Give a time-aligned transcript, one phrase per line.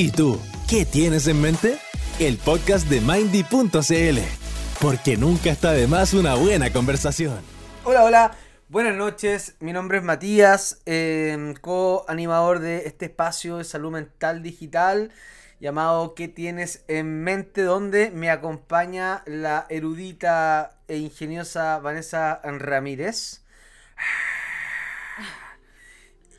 [0.00, 0.40] ¿Y tú?
[0.70, 1.76] ¿Qué tienes en mente?
[2.20, 4.20] El podcast de Mindy.cl.
[4.80, 7.40] Porque nunca está de más una buena conversación.
[7.82, 8.30] Hola, hola.
[8.68, 9.56] Buenas noches.
[9.58, 15.10] Mi nombre es Matías, eh, co-animador de este espacio de salud mental digital
[15.58, 17.62] llamado ¿Qué tienes en mente?
[17.62, 23.42] donde me acompaña la erudita e ingeniosa Vanessa Ramírez.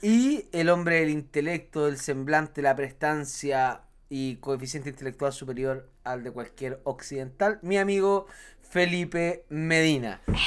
[0.01, 6.31] Y el hombre del intelecto, del semblante, la prestancia y coeficiente intelectual superior al de
[6.31, 8.25] cualquier occidental, mi amigo
[8.61, 10.21] Felipe Medina.
[10.27, 10.37] Acá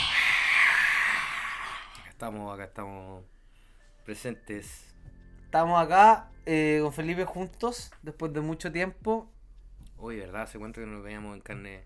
[2.08, 3.24] estamos, acá estamos
[4.04, 4.94] presentes.
[5.44, 9.32] Estamos acá eh, con Felipe juntos después de mucho tiempo
[10.04, 10.42] Hoy, ¿verdad?
[10.42, 11.84] Hace cuánto que nos veíamos en carne.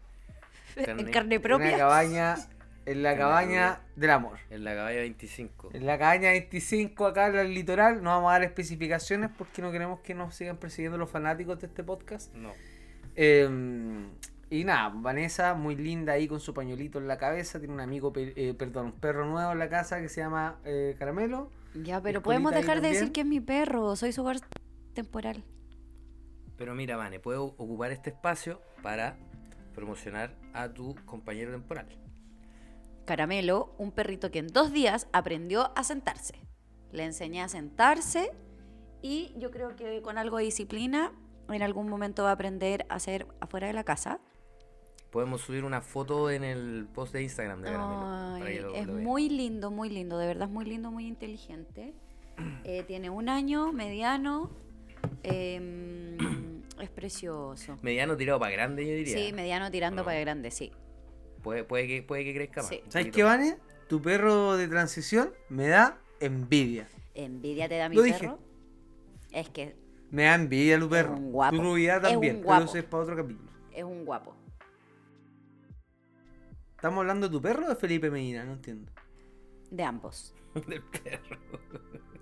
[0.74, 1.76] En carne en una propia.
[1.76, 2.36] cabaña,
[2.86, 4.38] en la cabaña del amor.
[4.50, 5.70] En la caballa 25.
[5.74, 9.70] En la cabaña 25 acá en el litoral, no vamos a dar especificaciones porque no
[9.72, 12.34] queremos que nos sigan persiguiendo los fanáticos de este podcast.
[12.34, 12.52] No.
[13.16, 13.48] Eh,
[14.48, 18.12] y nada, Vanessa, muy linda ahí con su pañuelito en la cabeza, tiene un amigo,
[18.14, 21.50] eh, perdón, un perro nuevo en la casa que se llama eh, Caramelo.
[21.74, 23.96] Ya, pero ¿Escolita podemos dejar de decir que es mi perro.
[23.96, 24.36] Soy su hogar
[24.94, 25.42] temporal.
[26.56, 29.16] Pero mira, Vane, puedo ocupar este espacio para
[29.74, 31.86] promocionar a tu compañero temporal.
[33.06, 36.34] Caramelo, un perrito que en dos días aprendió a sentarse.
[36.92, 38.32] Le enseñé a sentarse
[39.02, 41.12] y yo creo que con algo de disciplina
[41.48, 44.20] en algún momento va a aprender a hacer afuera de la casa.
[45.10, 48.44] Podemos subir una foto en el post de Instagram de Caramelo.
[48.44, 51.94] Ay, lo- es lo muy lindo, muy lindo, de verdad es muy lindo, muy inteligente.
[52.64, 54.50] Eh, tiene un año, mediano,
[55.22, 57.76] em, es precioso.
[57.82, 59.16] Mediano tirado para grande, yo diría.
[59.16, 60.04] Sí, mediano tirando No.
[60.04, 60.72] para grande, sí.
[61.46, 62.68] Puede, puede, que, puede que crezca más.
[62.68, 62.82] Sí.
[62.88, 63.38] ¿Sabes qué, más.
[63.38, 63.56] Vane?
[63.88, 66.88] Tu perro de transición me da envidia.
[67.14, 68.18] Envidia te da mi Lo dije.
[68.18, 68.40] perro.
[69.30, 69.76] Es que
[70.10, 71.14] Me da envidia tu perro.
[71.14, 71.54] un guapo.
[71.54, 73.48] Tu rubia Es también, pero eso es para otro capítulo.
[73.70, 74.34] es un guapo.
[76.74, 78.42] ¿Estamos hablando de tu perro o de Felipe Medina?
[78.42, 78.90] No entiendo.
[79.70, 80.34] De ambos.
[80.66, 81.36] Del perro.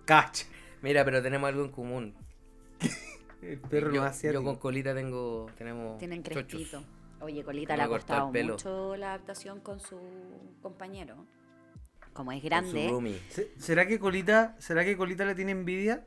[0.04, 0.44] Cacha.
[0.82, 2.14] Mira, pero tenemos algo en común.
[3.40, 6.84] El perro yo, no hace yo con Colita tengo, tenemos Tienen chochos.
[7.24, 9.98] Oye, Colita le ha costado mucho la adaptación con su
[10.60, 11.26] compañero.
[12.12, 12.46] Como es con su
[12.76, 13.22] grande,
[13.58, 16.04] ¿Será que Colita, será que Colita le tiene envidia?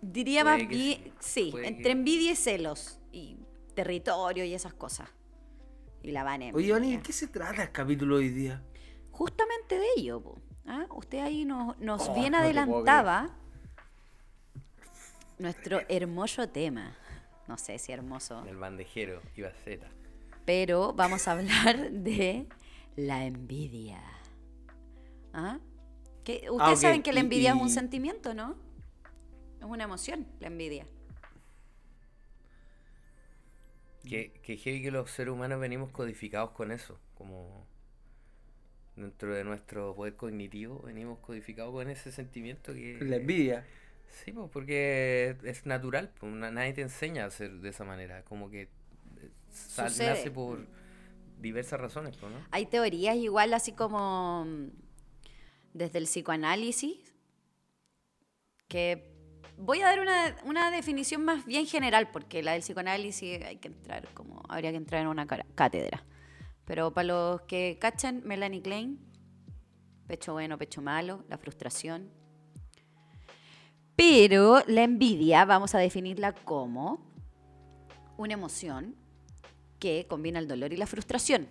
[0.00, 2.98] diría Puede más que bien, sí, entre que- envidia y celos.
[3.12, 3.38] Y
[3.74, 5.08] territorio y esas cosas.
[6.02, 8.62] Y la van Oye, Vani, ¿de qué se trata el capítulo de hoy día?
[9.10, 10.20] Justamente de ello.
[10.22, 10.38] po.
[10.66, 10.86] ¿Ah?
[10.94, 13.36] Usted ahí nos, nos Oh, bien no adelantaba
[15.38, 16.96] nuestro hermoso tema.
[17.48, 18.44] No sé si hermoso.
[18.46, 19.86] El bandejero y Z.
[20.44, 22.46] pero vamos a hablar de
[22.96, 24.00] la envidia.
[25.32, 25.58] ¿Ah?
[26.24, 28.56] Que- Ustedes Ah, saben que la y- envidia es un sentimiento, ¿no?
[29.60, 30.86] Es una emoción, la envidia.
[34.08, 36.98] Que, que heavy que los seres humanos venimos codificados con eso.
[37.16, 37.66] Como
[38.94, 42.98] dentro de nuestro poder cognitivo venimos codificados con ese sentimiento que...
[43.02, 43.64] La envidia.
[44.10, 48.22] Sí, pues porque es natural, pues, na- nadie te enseña a hacer de esa manera,
[48.24, 48.68] como que eh,
[49.50, 50.66] sal- nace por
[51.40, 52.38] diversas razones, pues, ¿no?
[52.50, 54.68] Hay teorías igual así como mm,
[55.74, 57.14] desde el psicoanálisis,
[58.68, 59.14] que
[59.58, 63.68] voy a dar una, una definición más bien general, porque la del psicoanálisis hay que
[63.68, 66.04] entrar como, habría que entrar en una cátedra.
[66.64, 68.98] Pero para los que cachan, Melanie Klein,
[70.08, 72.10] pecho bueno, pecho malo, la frustración.
[73.96, 77.00] Pero la envidia vamos a definirla como
[78.18, 78.94] una emoción
[79.78, 81.48] que combina el dolor y la frustración,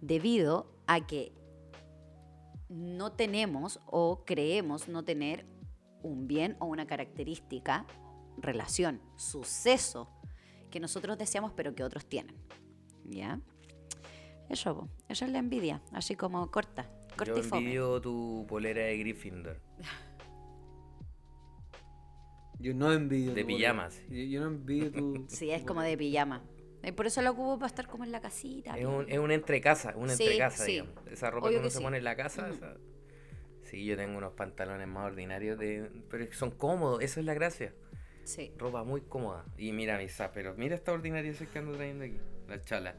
[0.00, 1.32] debido a que
[2.68, 5.46] no tenemos o creemos no tener
[6.02, 7.86] un bien o una característica,
[8.36, 10.10] relación, suceso
[10.70, 12.36] que nosotros deseamos pero que otros tienen.
[13.04, 13.40] ¿Ya?
[14.48, 17.60] Eso, eso es la envidia, así como corta, corta Yo y fome.
[17.62, 19.60] envidio tu polera de Gryffindor.
[22.58, 24.00] Yo no envidio De tu pijamas.
[24.08, 25.24] Yo, yo no envidio tu.
[25.28, 26.42] Sí, es como de pijama.
[26.82, 28.76] Y por eso la ocupo para estar como en la casita.
[28.78, 30.72] Es un, es un entrecasa, un Sí, entrecasa, sí.
[30.72, 31.06] digamos.
[31.10, 31.84] Esa ropa Obvio que uno que se sí.
[31.84, 32.48] pone en la casa.
[32.48, 32.76] Esa-
[33.62, 35.90] Sí, yo tengo unos pantalones más ordinarios, de...
[36.10, 37.72] pero es que son cómodos, eso es la gracia.
[38.24, 38.52] Sí.
[38.58, 39.44] Ropa muy cómoda.
[39.56, 42.94] Y mira mis pero mira esta ordinaria que ando trayendo aquí, la chala.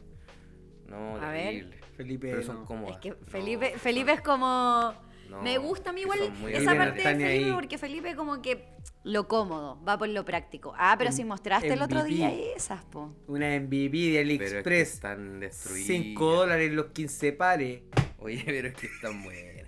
[0.88, 1.46] No, A ver.
[1.46, 1.78] terrible.
[1.96, 2.30] Felipe.
[2.30, 2.66] Pero son no.
[2.66, 2.96] cómodas.
[2.96, 4.94] Es que No, Felipe, Felipe es como...
[5.30, 6.20] no, me gusta a mí igual
[6.52, 7.52] esa parte de Felipe ahí.
[7.54, 8.68] porque Felipe como que
[9.04, 10.74] lo cómodo, va por lo práctico.
[10.78, 13.16] Ah, pero En- si mostraste el otro día esas, po.
[13.28, 14.94] Una MVP de Pero es que AliExpress.
[14.96, 15.88] están destruidas.
[15.88, 17.82] 5 dólares los 15 pares.
[18.20, 19.66] Oye, pero es que están buenas.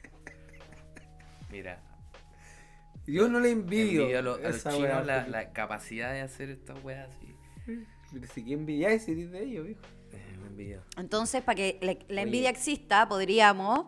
[1.52, 1.82] Mira.
[3.06, 4.02] Yo no le envidio.
[4.02, 7.34] Envidio a, los- a los esa chinos la, capacidad de hacer estas weas así.
[8.12, 9.82] Pero si que envidiáis si de ellos, viejo.
[10.14, 10.82] Eh, me envidio.
[10.98, 12.22] Entonces, para que la, la Oye.
[12.22, 13.86] envidia exista, podríamos,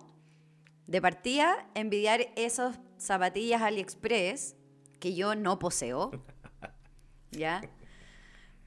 [0.89, 4.55] de partida, envidiar esas zapatillas AliExpress
[4.99, 6.09] que yo no poseo.
[7.31, 7.61] ¿Ya?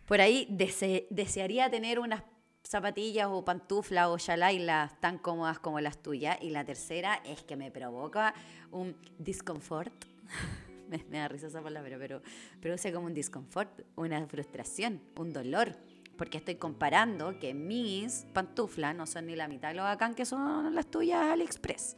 [0.07, 2.23] Por ahí dese- desearía tener unas
[2.63, 6.39] zapatillas o pantuflas o shalailas tan cómodas como las tuyas.
[6.41, 8.35] Y la tercera es que me provoca
[8.71, 9.93] un discomfort.
[10.89, 12.23] me, me da risa esa palabra, pero
[12.61, 15.77] produce como un discomfort, una frustración, un dolor.
[16.17, 20.25] Porque estoy comparando que mis pantuflas no son ni la mitad de lo bacán que
[20.25, 21.97] son las tuyas AliExpress.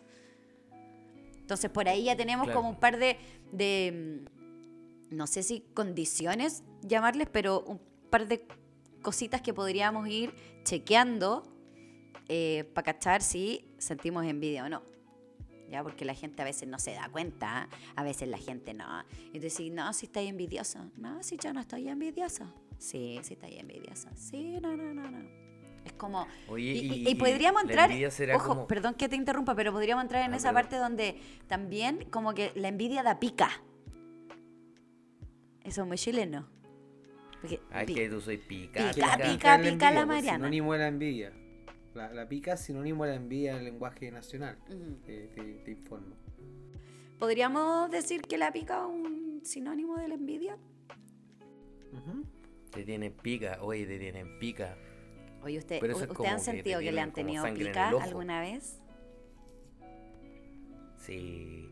[1.44, 2.60] Entonces por ahí ya tenemos Claro.
[2.60, 3.18] como un par de,
[3.52, 4.24] de,
[5.10, 8.46] mm, no sé si condiciones llamarles, pero un par de
[9.02, 11.42] cositas que podríamos ir chequeando
[12.72, 14.82] para cachar si sentimos envidia o no.
[15.70, 15.82] ¿Ya?
[15.82, 17.76] Porque la gente a veces no se da cuenta, ¿eh?
[17.96, 18.86] a veces la gente no.
[19.32, 20.88] Y tú decís, no, si estáis envidiosa.
[20.96, 22.50] No, si yo no estoy envidiosa.
[22.78, 24.10] Sí, si estáis envidiosa.
[24.16, 25.43] Sí, no, no, no, no.
[25.84, 26.26] Es como...
[26.48, 27.90] Oye, y, y- y- podríamos entrar...
[28.34, 30.62] Ojo, como- perdón que te interrumpa, pero podríamos entrar en Ah, esa perdón.
[30.62, 33.50] parte donde también como que la envidia da pica.
[35.62, 36.48] Eso es muy chileno.
[37.40, 38.90] Porque Ay, pi- que tú soy pica.
[38.92, 39.16] Pica, pica.
[39.16, 39.16] pica.
[39.18, 40.36] la pica envidia, la pues, Mariana.
[40.38, 41.32] Sinónimo de la envidia.
[41.94, 44.58] La, la pica es sinónimo de la envidia en el lenguaje nacional.
[44.68, 44.96] Ujú.
[45.06, 46.16] Te, te- te informo.
[47.18, 50.56] ¿Podríamos decir que la pica es un sinónimo de la envidia?
[51.92, 52.24] Ujú.
[52.70, 54.76] Te tienen pica, oye, te tienen pica.
[55.44, 58.80] Oye, usted, Pero eso es ¿usted han sentido que le han tenido pica alguna vez?
[60.96, 61.68] Sí,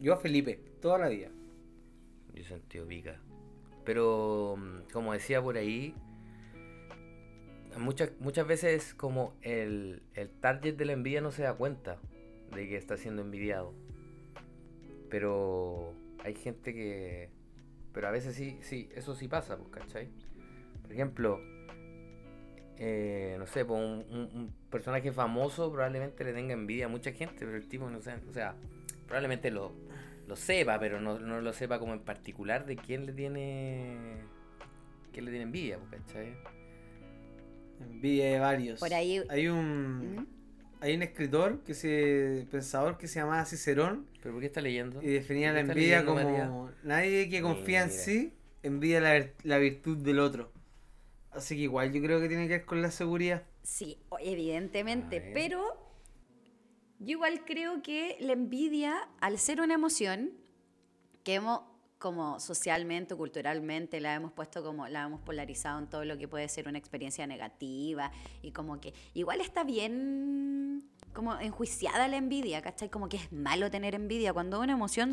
[0.00, 1.28] Yo a Felipe, toda la vida.
[2.34, 3.20] yo he sentido pica.
[3.84, 5.94] Pero, mm, como decía por ahí,
[7.78, 11.98] muchas, muchas veces como el, el target de la envidia no se da cuenta
[12.52, 13.72] de que está siendo envidiado.
[15.08, 15.94] Pero
[16.24, 17.30] hay gente que...
[17.92, 20.08] Pero a veces sí, sí, eso sí pasa, pues, ¿cachai?
[20.82, 21.40] Por ejemplo,
[22.78, 27.12] eh, no sé, pues un, un- un personaje famoso probablemente le tenga envidia a mucha
[27.12, 28.54] gente, pero el tipo no sé, o sea,
[29.06, 29.72] probablemente lo,
[30.26, 33.96] lo sepa, pero no, no lo sepa como en particular de quién le tiene
[35.12, 36.34] quién le tiene envidia, pues, ¿cachai?
[37.80, 38.80] Envidia de varios.
[38.80, 40.26] Por ahí- Hay un, ¿Mm?
[40.80, 45.00] hay un escritor, que se, pensador que se llamaba Cicerón ¿Pero por qué está leyendo?
[45.02, 46.22] y definía ¿Por la envidia leyendo,
[46.52, 48.32] como nadie que confía en sí
[48.62, 50.52] envidia la, la virtud del otro.
[51.38, 53.42] Así que igual yo creo que tiene que ver con la seguridad.
[53.62, 55.62] Sí, o- evidentemente, pero
[57.00, 60.32] yo igual creo que la envidia, al ser una emoción
[61.24, 61.62] que hemos
[61.98, 66.48] como socialmente, culturalmente, la hemos puesto como, la hemos polarizado en todo lo que puede
[66.48, 72.88] ser una experiencia negativa y como que igual está bien como enjuiciada la envidia, ¿cachai?
[72.88, 75.12] Como que es malo tener envidia cuando una emoción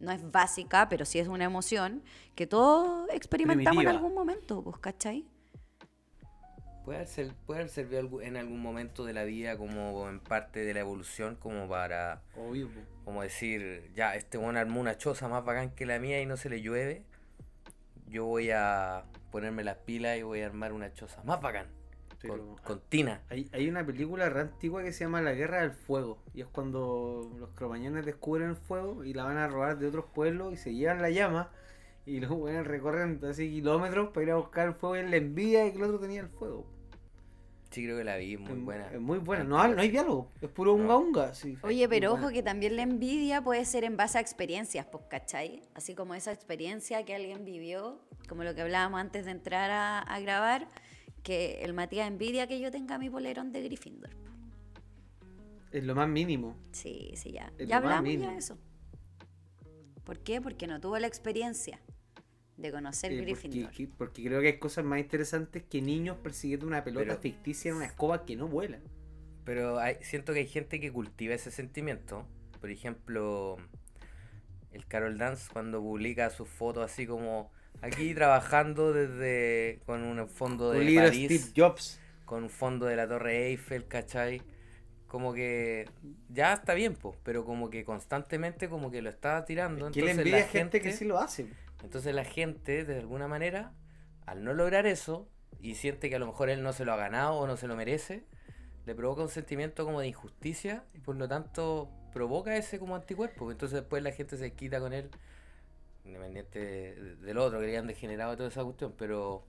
[0.00, 2.02] no es básica, pero sí es una emoción
[2.34, 3.90] que todos experimentamos Primitiva.
[3.92, 5.24] en algún momento, pues, ¿cachai?
[6.84, 10.64] Puede haber, ser- puede haber servido en algún momento de la vida como en parte
[10.64, 12.68] de la evolución, como para, Obvio.
[12.68, 12.80] po.
[13.04, 16.36] como decir, ya, este bueno armó una choza más bacán que la mía y no
[16.36, 17.04] se le llueve.
[18.06, 21.66] Yo voy a ponerme las pilas y voy a armar una choza más bacán.
[22.20, 23.22] Pero- Con, con tina.
[23.30, 26.18] Hay, hay una película re antigua que se llama La Guerra del Fuego.
[26.34, 30.04] Y es cuando los cromañones descubren el fuego y la van a robar de otros
[30.14, 31.50] pueblos y se llevan la llama.
[32.06, 35.64] Y los buenos recorren así kilómetros para ir a buscar el fuego y la envidia
[35.64, 36.66] de que el otro tenía el fuego.
[37.70, 38.88] Sí, creo que la vi, muy es, buena.
[38.92, 39.44] Es muy buena.
[39.44, 40.28] No, no hay diálogo.
[40.40, 41.34] Es puro unga unga.
[41.34, 41.56] sí.
[41.62, 42.26] Oye, pero buena.
[42.26, 45.62] ojo que también la envidia puede ser en base a experiencias, pues, ¿cachai?
[45.74, 50.00] Así como esa experiencia que alguien vivió, como lo que hablábamos antes de entrar a,
[50.00, 50.66] a grabar,
[51.22, 54.10] que el Matías envidia que yo tenga mi polerón de Gryffindor.
[55.70, 56.56] Es lo más mínimo.
[56.72, 57.52] Sí, sí, ya.
[57.58, 58.58] Es Ya hablamos ya de eso.
[60.04, 60.40] ¿Por qué?
[60.40, 61.80] Porque no tuvo la experiencia
[62.56, 63.70] de conocer Eh, porque, Gryffindor.
[63.72, 67.70] que- porque creo que hay cosas más interesantes que niños persiguiendo una pelota Pero- ficticia
[67.70, 68.80] en una escoba que no vuela.
[69.44, 72.26] Pero hay- siento que hay gente que cultiva ese sentimiento.
[72.60, 73.56] Por ejemplo,
[74.72, 77.50] el Carol Dance cuando publica sus fotos así como
[77.82, 82.00] aquí trabajando desde con un fondo de Un libro de París, Steve Jobs.
[82.24, 84.42] con un fondo de la Torre Eiffel, ¿cachai?
[85.06, 85.88] Como que
[86.28, 89.90] ya está bien, pues, pero como que constantemente como que lo está tirando.
[89.90, 91.48] Que le entonces envidia la gente que sí lo hace.
[91.82, 93.72] entonces la gente, de alguna manera,
[94.26, 95.28] al no lograr eso,
[95.60, 97.66] y siente que a lo mejor él no se lo ha ganado o no se
[97.66, 98.24] lo merece,
[98.86, 103.50] le provoca un sentimiento como de injusticia y por lo tanto provoca ese como anticuerpo.
[103.50, 105.10] Entonces después la gente se quita con él,
[106.10, 109.44] independiente de- del otro, que le han degenerado toda esa cuestión, pero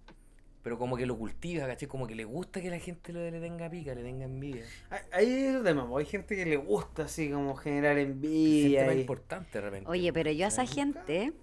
[0.64, 1.88] pero como que lo cultiva, ¿cachai?
[1.88, 4.64] Como que le gusta que la gente le, le tenga pica, le tenga envidia.
[5.12, 8.86] Ahí- es el tema, hay gente que le gusta así como generar envidia.
[8.86, 9.90] más y- importante de repente.
[9.90, 11.34] Oye, pero yo a esa gente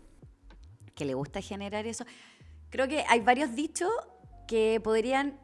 [0.94, 2.04] que le gusta generar eso,
[2.70, 3.90] creo que hay varios dichos
[4.46, 5.36] que podrían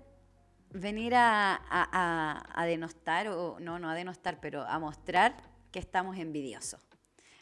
[0.71, 5.37] venir a, a- a- a denostar, o no, no a denostar, pero a mostrar
[5.73, 6.81] que estamos envidiosos.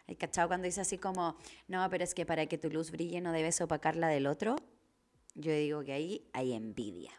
[0.09, 1.37] ¿Hay cachado cuando dice así como,
[1.69, 4.57] no, pero es que para que tu luz brille no debes opacar la del otro?
[5.35, 7.13] Yo digo que ahí hay envidia.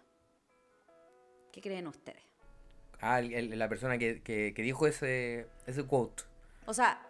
[1.51, 2.21] ¿Qué creen ustedes?
[2.99, 6.23] Ah, el- el- la persona que, que- que dijo ese, ese quote.
[6.65, 7.01] O sea,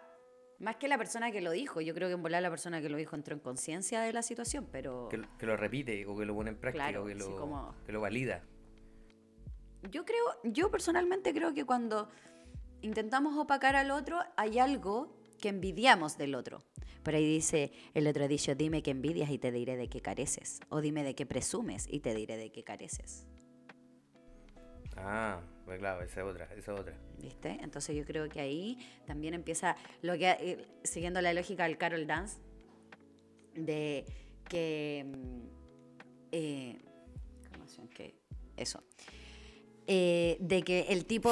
[0.58, 2.88] más que la persona que lo dijo, yo creo que en volar la persona que
[2.88, 6.16] lo dijo entró en conciencia de la situación, pero Que, lo- que lo repite o
[6.16, 8.42] que lo pone en práctica Claro, o que lo, como- que lo valida.
[9.90, 12.08] yo creo, yo personalmente creo que cuando
[12.80, 16.62] intentamos opacar al otro, hay algo que envidiamos del otro.
[17.02, 20.60] Por ahí dice el otro dicho, dime que envidias y te diré de qué careces.
[20.70, 23.26] O dime de qué presumes y te diré de qué careces.
[24.96, 26.96] Ah, pues claro, esa es otra, esa es otra.
[27.18, 27.58] ¿Viste?
[27.62, 32.06] Entonces yo creo que ahí también empieza lo que, eh, siguiendo la lógica del Carol
[32.06, 32.38] Dance,
[33.54, 34.04] de
[34.48, 35.04] que...
[35.06, 35.40] mm,
[36.32, 36.78] eh.
[37.94, 38.14] Que-
[38.56, 38.82] eso.
[39.86, 41.30] Eh, de que el tipo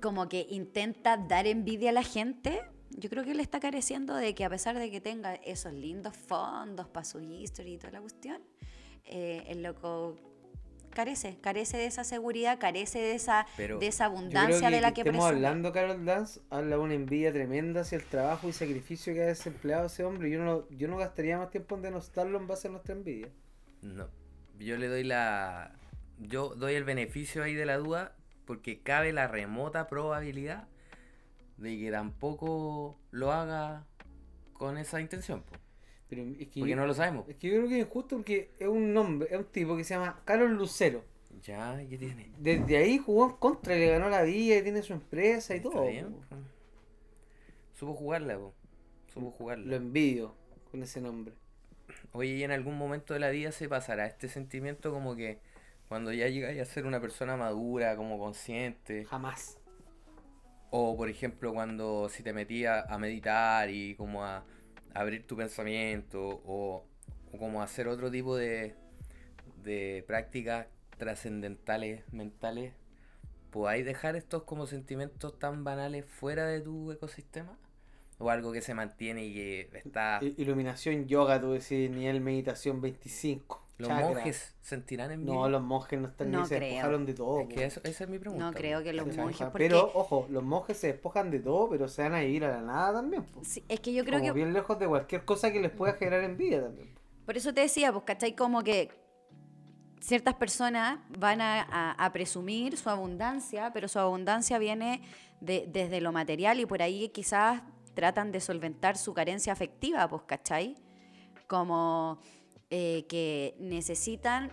[0.00, 2.62] como que intenta dar envidia a la gente,
[2.96, 6.16] yo creo que él está careciendo de que a pesar de que tenga esos lindos
[6.16, 8.40] fondos para su history y toda la cuestión,
[9.04, 10.16] eh, el loco
[10.90, 14.80] carece, carece de esa seguridad, carece de esa, Pero de esa Yo creo abundancia de
[14.80, 15.46] la que estemos presume.
[15.46, 19.26] hablando, Carol Dance, habla de una envidia tremenda hacia el trabajo y sacrificio que ha
[19.26, 20.30] desempleado ese hombre.
[20.30, 23.28] Yo no, yo no gastaría más tiempo en denostarlo en base a nuestra envidia.
[23.82, 24.08] No.
[24.58, 25.72] Yo le doy la.
[26.20, 30.68] Yo doy el beneficio ahí de la duda porque cabe la remota probabilidad
[31.56, 33.86] de que tampoco lo haga
[34.52, 35.42] con esa intención.
[35.42, 35.56] po.
[36.08, 37.28] Pero es que Porque yo, no lo sabemos.
[37.28, 39.84] es que yo creo que es injusto porque es un nombre, es un tipo que
[39.84, 41.04] se llama Carol Lucero.
[41.42, 42.30] Ya, ¿y ¿qué tiene?
[42.38, 45.70] Desde ahí jugó en contra, le ganó la vida y tiene su empresa y Está
[45.70, 45.86] todo.
[45.86, 46.20] bien, po.
[46.30, 46.36] po.
[47.74, 48.54] Supo jugarla, po.
[49.12, 49.66] Supo jugarla.
[49.66, 50.34] Lo envidio
[50.70, 51.34] con ese nombre.
[52.12, 55.38] Oye, ¿y en algún momento de la vida se pasará este sentimiento como que
[55.88, 59.04] cuando ya llegáis a ser una persona madura, como consciente?
[59.06, 59.58] Jamás.
[60.76, 64.42] O por ejemplo cuando si te metías a meditar y como a,
[64.92, 66.84] abrir tu pensamiento o,
[67.32, 68.74] o como hacer otro tipo de,
[69.62, 70.66] de prácticas
[70.98, 72.74] trascendentales mentales,
[73.52, 77.56] ¿podáis dejar estos como sentimientos tan banales fuera de tu ecosistema?
[78.18, 80.18] ¿O algo que se mantiene y que está...
[80.22, 83.63] Iluminación yoga, tú decís, nivel meditación 25.
[83.76, 84.06] ¿Los chakra.
[84.08, 85.34] monjes sentirán envidia?
[85.34, 86.68] No, los monjes no están No ni se creo.
[86.70, 87.40] despojaron de todo.
[87.40, 87.54] Es po.
[87.54, 88.44] que eso- esa es mi pregunta.
[88.46, 91.68] No creo que los Se monjes- porque- Pero, ojo, los monjes se despojan de todo,
[91.70, 93.26] pero se van a vivir a la nada también.
[93.42, 95.94] Sí, es que yo creo Como que bien lejos de cualquier cosa que les pueda
[95.94, 96.94] generar envidia también.
[96.94, 97.00] po.
[97.26, 98.36] Por eso te decía, pues, ¿cachai?
[98.36, 98.90] Como que
[100.00, 105.02] ciertas personas van a, a- a presumir su abundancia, pero su abundancia viene
[105.40, 107.62] de- desde lo material y por ahí quizás
[107.94, 110.76] tratan de solventar su carencia afectiva, pues, ¿cachai?
[111.48, 112.18] Como
[112.76, 114.50] eh, que necesitan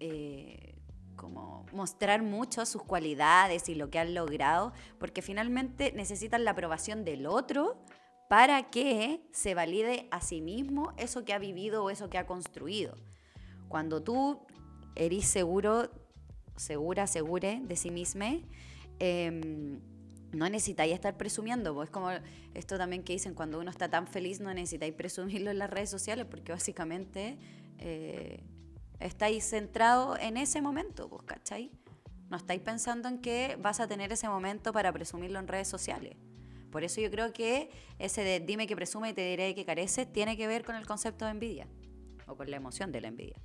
[0.00, 0.74] eh,
[1.14, 7.04] como mostrar mucho sus cualidades y lo que han logrado, porque finalmente necesitan la aprobación
[7.04, 7.76] del otro
[8.28, 12.26] para que se valide a sí mismo eso que ha vivido o eso que ha
[12.26, 12.96] construido.
[13.68, 14.44] Cuando tú
[14.96, 15.88] eres seguro,
[16.56, 18.24] segura, segure de sí mismo,
[18.98, 19.80] em,
[20.32, 21.74] no necesitáis estar presumiendo.
[21.74, 22.10] pues, Es como
[22.54, 25.90] esto también que dicen, cuando uno está tan feliz no necesitáis presumirlo en las redes
[25.90, 27.38] sociales porque básicamente
[27.78, 28.42] eh,
[29.00, 31.70] estáis centrados en ese momento, pues, ¿cachai?
[32.30, 36.16] No estáis pensando en que vas a tener ese momento para presumirlo en redes sociales.
[36.70, 40.06] Por eso yo creo que ese de dime que presume y te diré que carece
[40.06, 41.66] tiene que ver con el concepto de envidia
[42.26, 43.36] o con la emoción de la envidia.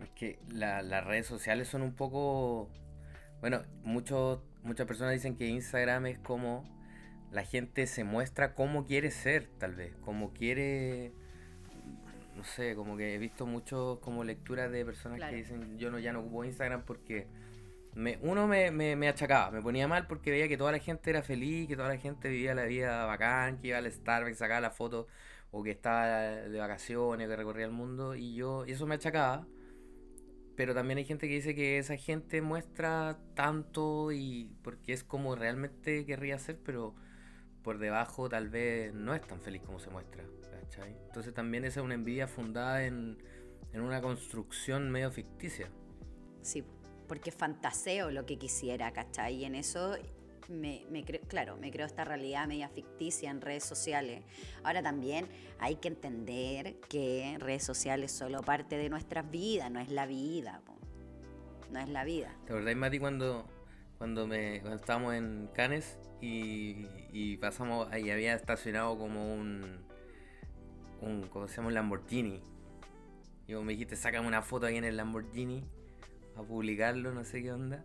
[0.00, 2.70] Es que la- las redes sociales son un poco...
[3.40, 6.64] Bueno, muchos, muchas personas dicen que Instagram es como
[7.30, 11.12] la gente se muestra cómo quiere ser, tal vez, como quiere...
[12.36, 15.32] No sé, como que he visto muchos como lecturas de personas Claro.
[15.32, 17.26] que dicen yo no ya no ocupo Instagram porque
[17.94, 21.10] me, uno me, me, me achacaba, me ponía mal porque veía que toda la gente
[21.10, 24.60] era feliz, que toda la gente vivía la vida bacán, que iba al Starbucks, sacaba
[24.60, 25.06] la foto
[25.50, 29.46] o que estaba de vacaciones, que recorría el mundo y yo, y eso me achacaba.
[30.56, 35.34] Pero también hay gente que dice que esa gente muestra tanto y porque es como
[35.34, 36.94] realmente querría ser, pero
[37.62, 40.24] por debajo tal vez no es tan feliz como se muestra.
[40.50, 40.94] ¿cachai?
[41.06, 43.18] Entonces también esa es una envidia fundada en,
[43.72, 45.70] en una construcción medio ficticia.
[46.42, 46.64] Sí,
[47.08, 49.36] porque fantaseo lo que quisiera, ¿cachai?
[49.36, 49.96] Y en eso
[50.48, 54.22] me, me creo, claro, me creo esta realidad media ficticia en redes sociales.
[54.62, 55.26] Ahora también
[55.58, 60.60] hay que entender que redes sociales solo parte de nuestras vidas, no es la vida.
[61.70, 62.36] No es la vida.
[62.46, 63.46] ¿Te acordás, Mati, cuando,
[63.96, 69.82] cuando, me, estábamos en Cannes y, y pasamos, ahí había estacionado como un,
[71.00, 71.68] un, ¿cómo se llama?
[71.68, 72.42] Un Lamborghini.
[73.46, 75.64] Y vos me dijiste, sácame una foto ahí en el Lamborghini
[76.36, 77.84] a publicarlo, no sé qué onda.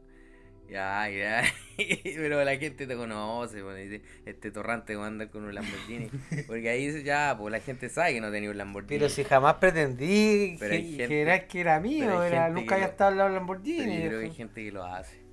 [0.69, 1.43] Ya, ya,
[1.77, 6.09] pero la gente te conoce, dice, este torrante va a andar con un Lamborghini.
[6.47, 9.00] Porque ahí ya, pues la gente sabe que no tenía un Lamborghini.
[9.00, 12.67] Pero si jamás pretendí Pero que, gente- que era que era mío, pero era, nunca
[12.69, 14.01] que había estado al lado del Pero Lamborghini.
[14.03, 15.27] yo creo que hay gente que lo hace.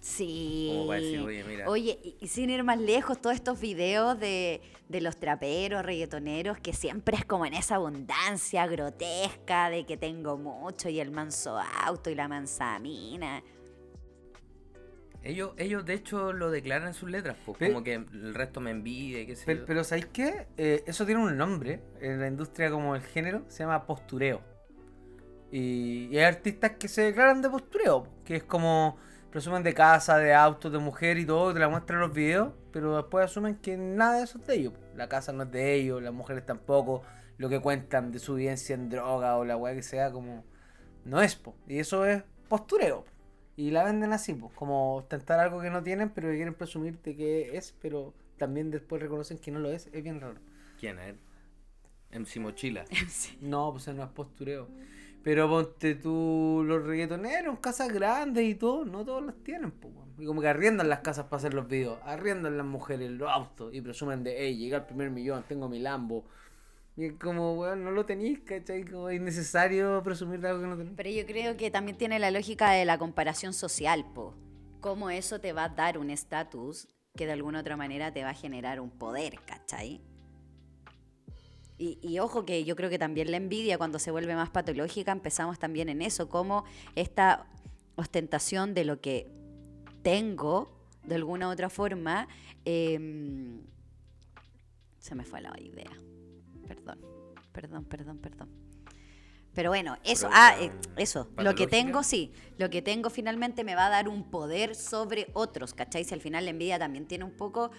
[0.00, 0.68] Sí.
[0.70, 1.66] Como para decir, oye, mira.
[1.70, 4.60] Oye, y, sin ir más lejos, todos estos videos de,
[4.90, 10.36] de los traperos, reggaetoneros, que siempre es como en esa abundancia grotesca de que tengo
[10.36, 13.42] mucho y el manso auto y la mansa mina.
[15.24, 18.70] Ellos, ellos de hecho lo declaran en sus letras, pues, como que el resto me
[18.70, 19.66] envidia y qué sé Pero, yo.
[19.66, 20.46] pero ¿sabéis qué?
[20.56, 24.42] Eh, eso tiene un nombre en la industria como el género, se llama postureo.
[25.50, 28.96] Y, y hay artistas que se declaran de postureo, que es como
[29.30, 32.52] presumen de casa, de autos, de mujer y todo, te la muestran en los videos,
[32.72, 34.72] pero después asumen que nada de eso es de ellos.
[34.94, 37.02] La casa no es de ellos, las mujeres tampoco,
[37.38, 40.44] lo que cuentan de su vivencia en droga o la weá que sea, como
[41.04, 41.56] no es, po.
[41.66, 43.04] y eso es postureo.
[43.56, 47.00] Y la venden así, pues, como ostentar algo que no tienen, pero que quieren presumir
[47.02, 50.40] de que es, pero también después reconocen que no lo es, es bien raro.
[50.78, 51.14] ¿Quién es?
[52.10, 52.84] MC Mochila.
[53.40, 54.68] No, pues eso no es postureo.
[55.22, 59.94] Pero ponte tú, los reggaetoneros, casas grandes y todo, no todos las tienen, pues.
[60.18, 63.74] Y como que arriendan las casas para hacer los videos, arriendan las mujeres, los autos,
[63.74, 66.24] y presumen de, hey, llegué al primer millón, tengo mi Lambo.
[66.96, 68.84] Y es como, weón, no lo tenéis, ¿cachai?
[68.84, 70.96] Como es innecesario presumir de algo que no tenéis.
[70.96, 74.34] Pero yo creo que también tiene la lógica de la comparación social, po.
[74.80, 78.30] Cómo eso te va a dar un estatus que de alguna otra manera te va
[78.30, 80.00] a generar un poder, ¿cachai?
[81.78, 85.10] Y, y ojo que yo creo que también la envidia cuando se vuelve más patológica
[85.10, 87.46] empezamos también en eso, como esta
[87.96, 89.28] ostentación de lo que
[90.02, 90.70] tengo,
[91.02, 92.28] de alguna u otra forma,
[92.64, 93.62] em,
[94.98, 95.90] se me fue la idea.
[96.66, 96.98] Perdón,
[97.52, 98.48] perdón, perdón, perdón.
[99.54, 103.76] Pero bueno, eso, ah, eh, eso, lo que tengo, sí, lo que tengo finalmente me
[103.76, 106.02] va a dar un poder sobre otros, ¿cachai?
[106.02, 107.70] Si al final la envidia también tiene un poco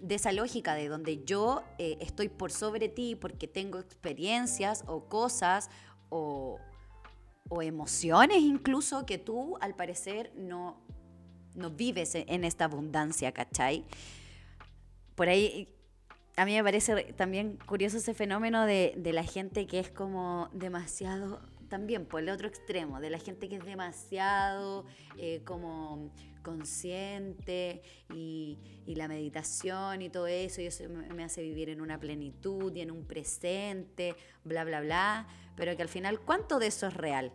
[0.00, 5.08] de esa lógica de donde yo eh, estoy por sobre ti porque tengo experiencias o
[5.08, 5.70] cosas
[6.08, 6.58] o,
[7.48, 10.82] o emociones incluso que tú al parecer no,
[11.54, 13.84] no vives en esta abundancia, ¿cachai?
[15.14, 15.68] Por ahí
[16.36, 20.48] a mí me parece también curioso ese fenómeno de, de la gente que es como
[20.52, 24.86] demasiado, también por el otro extremo, de la gente que es demasiado
[25.18, 26.10] eh, como
[26.42, 31.98] consciente y, y la meditación y todo eso, y eso me, hace vivir en una
[31.98, 36.86] plenitud y en un presente, bla, bla, bla, pero que al final, ¿cuánto de eso
[36.86, 37.32] es real?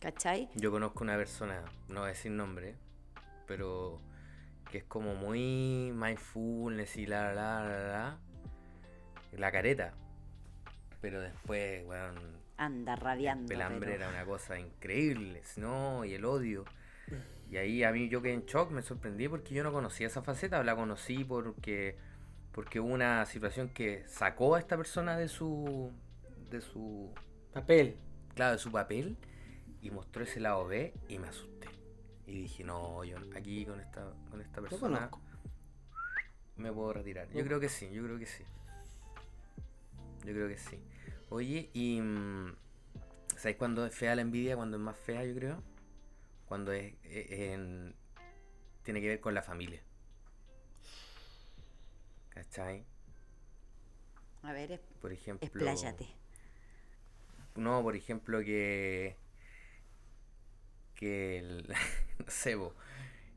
[0.00, 0.48] ¿Cachai?
[0.54, 2.76] Yo conozco una persona, no voy a decir nombre,
[3.46, 4.00] pero
[4.70, 8.18] que es como muy mindfulness y la la la la, la,
[9.38, 9.94] la careta.
[11.00, 12.16] Pero después, weón,
[12.56, 13.52] Anda radiando.
[13.54, 16.04] el hambre pero- era una cosa increíble, ¿no?
[16.04, 16.64] Y el odio.
[17.50, 20.22] Y ahí a mí yo quedé en shock, me sorprendí porque yo no conocía esa
[20.22, 21.96] faceta, la conocí porque
[22.52, 25.92] porque hubo una situación que sacó a esta persona de su
[26.50, 27.14] de su
[27.52, 27.96] Papel.
[28.34, 29.16] claro, de su papel
[29.80, 31.68] y mostró ese lado B y me asusté.
[32.28, 35.10] Y dije, no, yo aquí con esta, con esta persona
[36.56, 37.26] me puedo retirar.
[37.30, 38.44] Yo creo que sí, yo creo que sí.
[40.26, 40.78] Yo creo que sí.
[41.30, 42.54] Oye, y mm,
[43.34, 44.56] ¿sabes cuándo es fea la envidia?
[44.56, 45.62] Cuando es más fea, yo creo.
[46.46, 47.94] Cuando es, es en-
[48.82, 49.80] tiene que ver con la familia.
[52.28, 52.84] ¿Cachai?
[54.42, 55.46] A ver, es- Por ejemplo.
[55.46, 56.06] expláyate.
[57.56, 59.16] No, por ejemplo, que.
[60.98, 61.38] Que.
[61.38, 61.66] El,
[62.18, 62.56] no sé,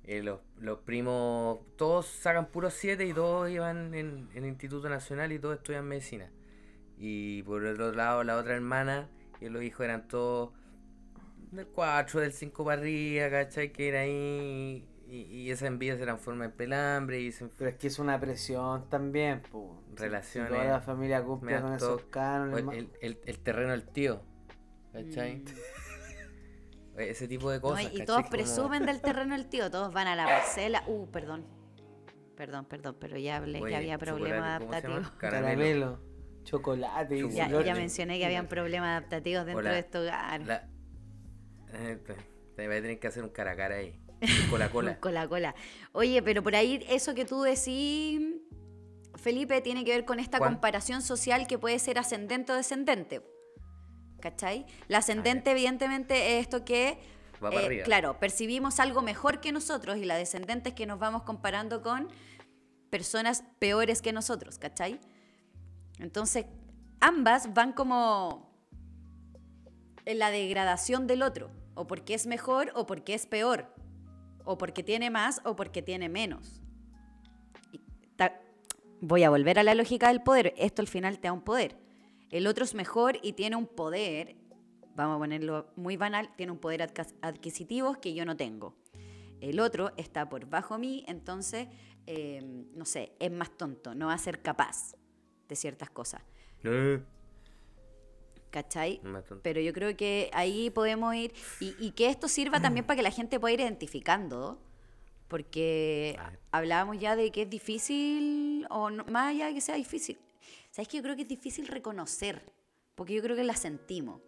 [0.03, 1.59] eh, los, los primos.
[1.77, 5.85] Todos sacan puros 7 y todos iban en, en el Instituto Nacional y todos estudian
[5.87, 6.31] medicina.
[6.97, 10.51] Y por el otro lado, la otra hermana y los hijos eran todos.
[11.51, 13.71] Del 4, del 5 para arriba, ¿cachai?
[13.71, 14.87] Que era ahí.
[15.07, 18.17] Y, y esas envidias eran forma de pelambre y se Pero es que es una
[18.19, 19.65] presión también, pues.
[19.95, 22.63] Relaciones, toda la familia cumple con esos cánones.
[22.77, 24.21] el, el- el terreno del tío.
[24.93, 25.37] ¿Cachai?
[25.37, 25.45] Mm.
[26.97, 27.83] Ese tipo de No, cosas.
[27.83, 28.05] y- y ¿cachai?
[28.05, 30.83] todos Como- presumen del terreno del tío, todos van a la parcela.
[30.87, 31.45] Uh, perdón.
[32.35, 35.11] Perdón, perdón, pero ya hablé Oye, que había problemas adaptativos.
[35.11, 35.99] Caramelo.
[36.43, 37.29] Chocolate.
[37.29, 39.73] Ya, ya mencioné que habían problemas adaptativos dentro Hola.
[39.73, 40.41] de este hogar.
[40.41, 40.67] La...
[41.73, 41.99] Eh,
[42.55, 43.99] te- voy a tener que hacer un cara a cara ahí.
[44.49, 44.99] Con la cola.
[44.99, 45.55] Con la cola.
[45.93, 48.19] Oye, pero por ahí eso que tú decís,
[49.15, 53.21] Felipe, tiene que ver con esta comparación social que puede ser ascendente o descendente.
[54.21, 54.65] ¿Cachai?
[54.87, 56.99] La ascendente, evidentemente, es esto que,
[57.43, 57.83] Va para eh, arriba.
[57.83, 62.07] claro, percibimos algo mejor que nosotros y la descendente es que nos vamos comparando con
[62.89, 64.99] personas peores que nosotros, ¿cachai?
[65.99, 66.45] Entonces,
[66.99, 68.49] ambas van como
[70.05, 73.73] en la degradación del otro, o porque es mejor o porque es peor,
[74.45, 76.61] o porque tiene más o porque tiene menos.
[77.71, 77.79] Y
[78.15, 78.39] ta-
[78.99, 81.75] Voy a volver a la lógica del poder, esto al final te da un poder.
[82.31, 84.35] El otro es mejor y tiene un poder,
[84.95, 86.81] vamos a ponerlo muy banal, tiene un poder
[87.21, 88.75] adquisitivo que yo no tengo.
[89.41, 91.67] El otro está por bajo mí, entonces,
[92.07, 92.41] eh,
[92.73, 94.95] no sé, es más tonto, no va a ser capaz
[95.49, 96.21] de ciertas cosas.
[96.63, 97.01] Eh,
[98.49, 98.99] ¿Cachai?
[99.41, 103.03] Pero yo creo que ahí podemos ir y, y que esto sirva también para que
[103.03, 104.59] la gente pueda ir identificando,
[105.29, 106.17] porque
[106.51, 110.19] hablábamos ya de que es difícil, o no- más allá de que sea difícil.
[110.71, 112.53] ¿Sabes que Yo creo que es difícil reconocer,
[112.95, 114.21] porque yo creo que la sentimos,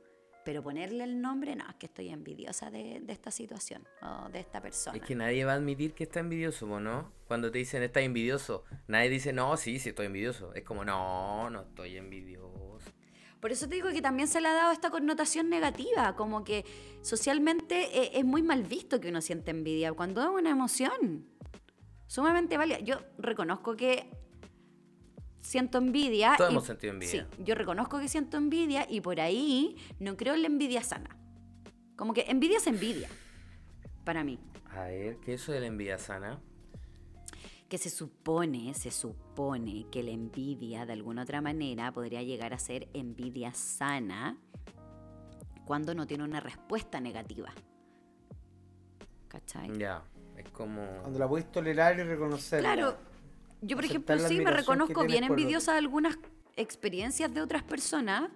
[0.44, 4.42] pero ponerle el nombre, no, es que estoy envidiosa de, de esta situación o de
[4.42, 4.98] esta persona.
[4.98, 7.14] Es que nadie va a admitir que está envidioso, ¿no?
[7.28, 10.54] Cuando te dicen está envidioso, nadie dice, no, sí, sí estoy envidioso.
[10.54, 12.92] Es como, no, no estoy envidioso.
[13.40, 16.66] Por eso te digo que también se le ha dado esta connotación negativa, como que
[17.02, 21.26] socialmente eh, es muy mal visto que uno siente envidia, cuando es una emoción
[22.08, 22.80] sumamente válida.
[22.80, 24.10] Yo reconozco que
[25.44, 26.34] siento envidia.
[26.38, 27.28] Todos y- hemos sentido envidia.
[27.36, 31.16] Sí, yo reconozco que siento envidia y por ahí no creo en la envidia sana.
[31.96, 33.10] Como que envidia es envidia,
[34.04, 34.40] para mí.
[34.72, 36.42] A ver, ¿qué es eso de la envidia sana?
[37.70, 42.60] que se supone, se supone que la envidia de alguna otra manera podría llegar a
[42.60, 44.38] ser envidia sana
[45.66, 47.52] cuando no tiene una respuesta negativa.
[49.28, 49.76] ¿Cachai?
[49.76, 50.04] Ya,
[50.38, 50.86] es como...
[51.02, 52.60] Cuando la puedes tolerar y reconocer.
[52.60, 52.96] Claro,
[53.66, 56.18] yo por ejemplo sí me reconozco bien envidiosa de algunas
[56.56, 58.30] experiencias de otras personas,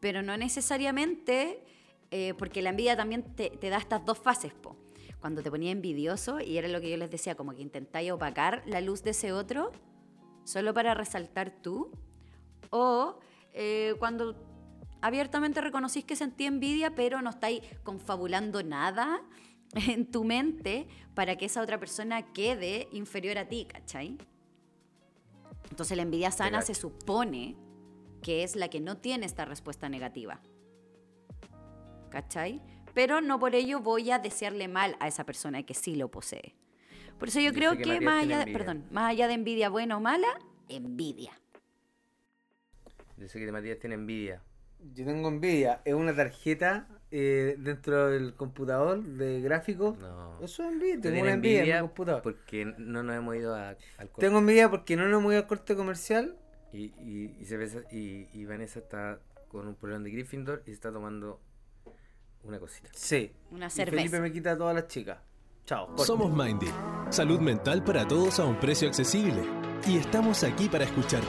[0.00, 1.64] pero no necesariamente
[2.10, 4.76] eh, porque la envidia también te, te da estas dos fases, po.
[5.20, 8.62] Cuando te ponía envidioso, y era lo que yo les decía, como que intentáis opacar
[8.66, 9.70] la luz de ese otro
[10.44, 11.90] solo para resaltar tú,
[12.70, 13.18] o
[13.52, 14.34] eh, cuando
[15.00, 19.22] abiertamente reconocís que sentí envidia, pero no estáis confabulando nada
[19.88, 24.18] en tu mente para que esa otra persona quede inferior a ti, ¿cachai?
[25.70, 27.56] Entonces la envidia sana se supone
[28.22, 30.40] que es la que no tiene esta respuesta negativa.
[32.10, 32.60] ¿Cachai?
[32.94, 36.54] Pero no por ello voy a desearle mal a esa persona que sí lo posee.
[37.18, 38.58] Por eso yo creo que más allá, de, envidia.
[38.58, 40.28] perdón, más allá de envidia buena o mala,
[40.68, 41.32] envidia.
[43.16, 44.42] Dice que Matías tiene envidia.
[44.92, 45.80] Yo tengo envidia.
[45.84, 49.98] Es una tarjeta eh, dentro del computador de gráficos.
[49.98, 50.40] No.
[50.40, 51.00] Eso es envidia.
[51.02, 52.22] Tengo una envidia, en mi computador.
[52.22, 54.20] porque no nos hemos ido a- al corte.
[54.26, 56.36] Tengo envidia porque no nos hemos ido al corte comercial.
[56.72, 60.70] Y, y, y, se besa- y, y Vanessa está con un problema de Gryffindor y
[60.70, 61.38] se está tomando
[62.44, 62.88] una cosita.
[62.94, 63.30] Sí.
[63.50, 63.96] Una Y cerveza.
[63.98, 65.18] Felipe me quita a todas las chicas.
[65.66, 65.88] Chao.
[65.88, 66.04] corte.
[66.04, 66.66] Somos Mindy,
[67.10, 69.42] salud mental para todos a un precio accesible.
[69.86, 71.28] Y estamos aquí para escucharte.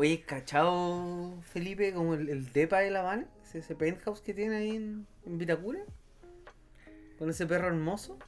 [0.00, 3.26] Oye, ¿cachao, Felipe, como el, el depa de La Habana?
[3.42, 5.80] Ese, ese penthouse que tiene ahí en, en Vitacura.
[7.18, 8.18] Con ese perro hermoso.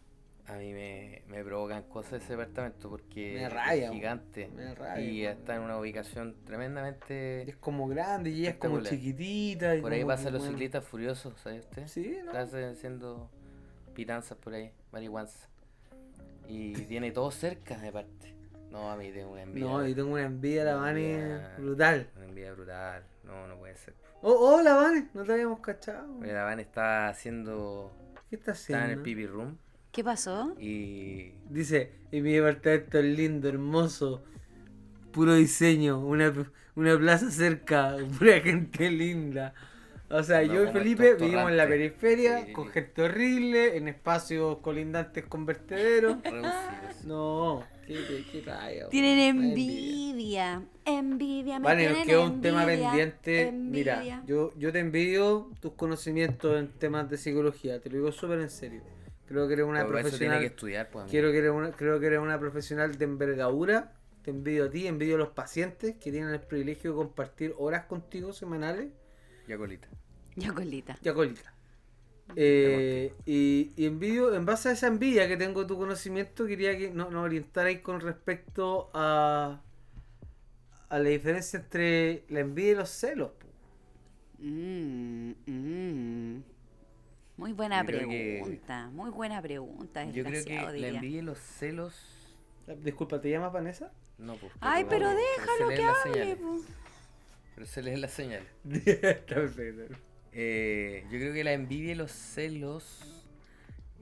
[0.48, 5.62] A mí me, me provocan cosas ese departamento porque es gigante me y está en
[5.62, 7.48] una ubicación tremendamente...
[7.48, 9.74] es como grande y ella es como chiquitita.
[9.74, 11.86] Y Por ahí pasan los bueno, ciclistas furiosos, ¿sabe usted?
[11.86, 12.38] Sí, ¿no?
[12.38, 13.30] Están haciendo
[13.94, 15.48] pitanzas por ahí, marihuanzas.
[16.46, 18.41] Y tiene todo cerca, de parte.
[18.72, 19.68] No, a mí tengo una envidia.
[19.68, 22.08] No, yo tengo una envidia la Vane brutal.
[22.16, 23.04] Una envidia brutal.
[23.24, 23.94] No, no puede ser.
[24.22, 26.08] Oh, oh, la Vane, no te habíamos cachado.
[26.14, 27.92] Mira, la Van está haciendo...
[28.30, 29.02] ¿Qué está Está en el haciendo?
[29.02, 29.58] pipi room
[29.92, 30.54] ¿Qué pasó?
[30.58, 31.32] y...
[31.50, 34.24] Dice, y mi departamento es lindo, hermoso,
[35.12, 36.32] puro diseño, una,
[36.74, 39.52] una plaza cerca, pura gente linda.
[40.12, 42.52] O sea, No, yo y Felipe vivimos en la periferia, Sí.
[42.52, 46.18] con gente horrible, en espacios colindantes con vertederos.
[47.06, 50.62] No, qué, qué, raya, Tienen envidia.
[50.84, 53.48] Envidia, me Vale, nos queda un tema pendiente.
[53.48, 53.96] envidia.
[54.02, 58.40] Mira, yo, yo te envidio tus conocimientos en temas de psicología, te lo digo súper
[58.40, 58.82] en serio.
[59.26, 60.40] Creo que eres una Pero para eso tiene profesional.
[60.40, 61.10] que estudiar, pues.
[61.10, 63.92] Quiero que eres una, creo que eres una profesional de envergadura.
[64.22, 67.86] Te envidio a ti, envidio a los pacientes que tienen el privilegio de compartir horas
[67.86, 68.90] contigo semanales.
[68.90, 69.48] Colita.
[69.48, 69.88] Ya colita.
[71.02, 71.52] Ya colita.
[72.36, 76.76] Eh, y, y envidio, en base a esa envidia que tengo de tu conocimiento, quería
[76.78, 79.60] que nos no orientarais con respecto a,
[80.88, 83.32] a la diferencia entre la envidia y los celos.
[84.38, 86.42] Mm, mm.
[87.36, 90.04] Muy buena Yo creo que- pregunta, muy buena pregunta.
[90.10, 91.94] Yo creo que la envidia y los celos.
[92.82, 93.92] Disculpa, ¿te llamas Vanessa?
[94.18, 94.52] No, pues.
[94.60, 96.38] Ay, pero déjalo que hable.
[97.54, 98.48] Pero se leen las señales.
[98.70, 99.94] Está perfecto.
[100.32, 103.24] Eh, yo creo que la envidia y los celos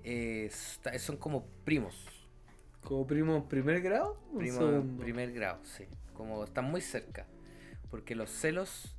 [0.05, 0.51] eh,
[0.99, 2.07] son como primos.
[2.83, 4.19] ¿Como primo en primer grado?
[4.33, 5.85] ¿O en Primo primer grado, sí.
[6.15, 7.27] Como están muy cerca.
[7.91, 8.97] Porque los celos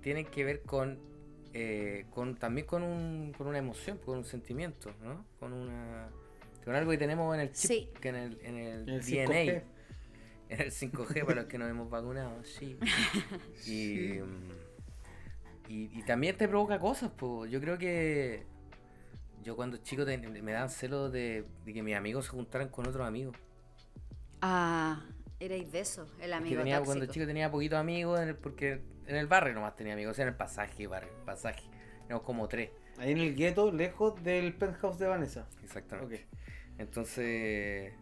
[0.00, 0.98] tienen que ver con,
[1.52, 5.24] eh, con también con, un, con una emoción, con un sentimiento, ¿no?
[5.38, 6.08] Con una
[6.64, 7.88] con algo que tenemos en el chip, Sí.
[8.00, 9.26] que en el, en el, El DNA.
[9.26, 9.62] 5G.
[10.50, 12.76] En el 5G para los que nos hemos vacunado, sí.
[13.66, 14.50] Y, mm,
[15.70, 17.50] y, y también te provoca cosas, pues.
[17.50, 18.46] Yo creo que
[19.42, 22.86] yo cuando chico te- me daban celos de, de que mis amigos se juntaran con
[22.86, 23.36] otros amigos.
[24.42, 25.02] Ah,
[25.38, 26.84] erais de eso, el Que amigo tenía, tóxico.
[26.84, 30.14] cuando chico tenía poquitos amigos en el- porque en el barrio nomás tenía amigos, o
[30.14, 31.64] sea, en el pasaje, barrio, pasaje.
[32.06, 35.48] Éramos como tres, Ahí en el gueto, lejos del penthouse de Vanessa.
[35.62, 36.26] exactamente.
[36.78, 37.92] Entonces,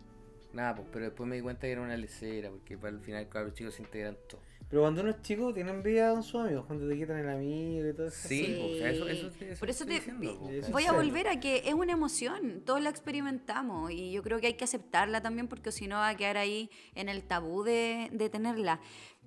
[0.52, 3.28] nada, pues, pero después me di cuenta que era una lecera, porque para el final,
[3.28, 4.42] claro, los chicos se integran todos.
[4.70, 6.66] Pero cuando uno es chico, tiene envidia con sus amigos.
[6.66, 8.28] Cuando te quitan el amigo y todo eso.
[8.28, 8.56] Sí, Sí.
[8.60, 11.28] pues, o sea, eso, eso, eso Por eso te- diciendo, pues, Eso Voy a volver
[11.28, 15.22] a que es una emoción, todos la experimentamos y yo creo que hay que aceptarla
[15.22, 18.80] también porque si no va a quedar ahí en el tabú de, de tenerla.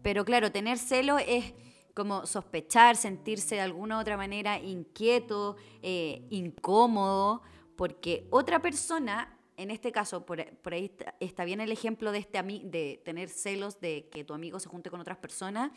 [0.03, 1.53] Pero claro, tener celo es
[1.95, 7.41] como sospechar, sentirse de alguna u otra manera inquieto, eh, incómodo,
[7.75, 12.19] porque otra persona, en este caso, por, por ahí está, está bien el ejemplo de,
[12.19, 15.71] este de tener celos de que tu amigo se junte con otras personas,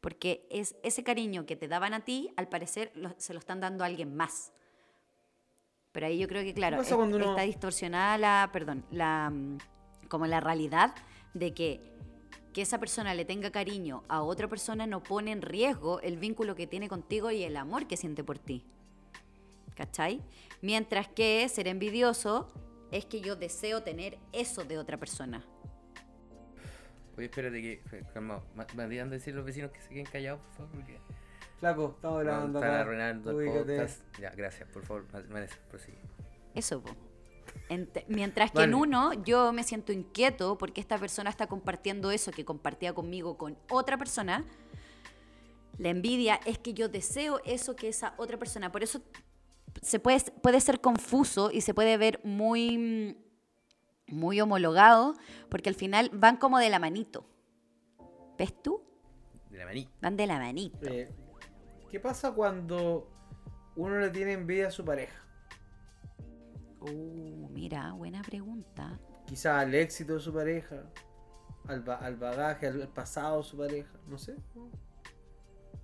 [0.00, 3.60] porque es ese cariño que te daban a ti, al parecer lo- se lo están
[3.60, 4.52] dando a alguien más.
[5.92, 9.58] Pero ahí yo creo que, claro, es- uno- está distorsionada la, perdón, la, mm,
[10.08, 10.94] como la realidad
[11.34, 11.90] de que
[12.52, 16.56] que esa persona le tenga cariño a otra persona no pone en riesgo el vínculo
[16.56, 18.64] que tiene contigo y el amor que siente por ti.
[19.76, 20.20] ¿Cachai?
[20.60, 22.48] Mientras que ser envidioso
[22.90, 25.44] es que yo deseo tener eso de otra persona.
[27.16, 27.82] Oye, espérate que,
[28.14, 30.70] calma, ¿me podrían decir los vecinos que se queden callados, por favor?
[30.72, 30.98] Porque
[31.58, 32.80] Flaco, estamos no, grabando están acá.
[32.80, 34.00] arruinando el podcast.
[34.18, 35.98] Ya, gracias, por favor, Vanessa, prosigue.
[36.54, 36.90] Eso, po.
[37.68, 42.30] Ent- mientras que en uno yo me siento inquieto porque esta persona está compartiendo eso
[42.30, 44.44] que compartía conmigo con otra persona.
[45.78, 48.70] La envidia es que yo deseo eso que esa otra persona.
[48.72, 49.02] Por eso
[49.82, 53.16] se puede, puede ser confuso y se puede ver muy,
[54.08, 55.14] muy homologado
[55.48, 57.26] porque al final van como de la manito.
[58.38, 58.82] ¿Ves tú?
[59.50, 59.88] De la maní.
[60.00, 60.78] Van de la manito.
[60.88, 61.10] Eh,
[61.90, 63.08] ¿Qué pasa cuando
[63.76, 65.16] uno le tiene envidia a su pareja?
[66.80, 68.98] Uh, mira, buena pregunta.
[69.26, 70.84] Quizás al éxito de su pareja,
[71.68, 74.36] al, ba- al bagaje, al, al pasado de su pareja, no sé.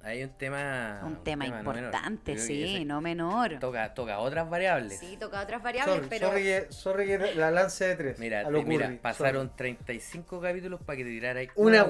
[0.02, 1.00] Hay un tema.
[1.04, 1.76] Un tema no menor.
[1.76, 3.58] importante, que sí, ese no menor.
[3.58, 4.98] Toca, toca otras variables.
[5.00, 6.28] Sí, toca otras variables, Sorry, pero...
[6.28, 8.18] sorry que, sorry que la lance de tres.
[8.18, 11.84] Mira, a lo te- mira, Curry, pasaron 35 capítulos para que te tiraras Una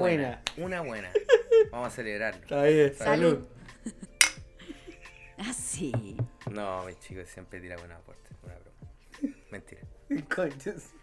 [0.57, 1.11] Una buena.
[1.71, 2.47] Vamos a celebrarlo.
[2.47, 2.55] sorry.
[2.55, 3.47] Está bien, Salud.
[3.83, 3.93] salud.
[5.39, 6.17] Ah, sí.
[6.49, 8.31] No, mis chicos siempre tiran buenas aportes.
[8.43, 9.37] Una broma.
[9.51, 9.81] Mentira.
[10.35, 10.93] Conchas.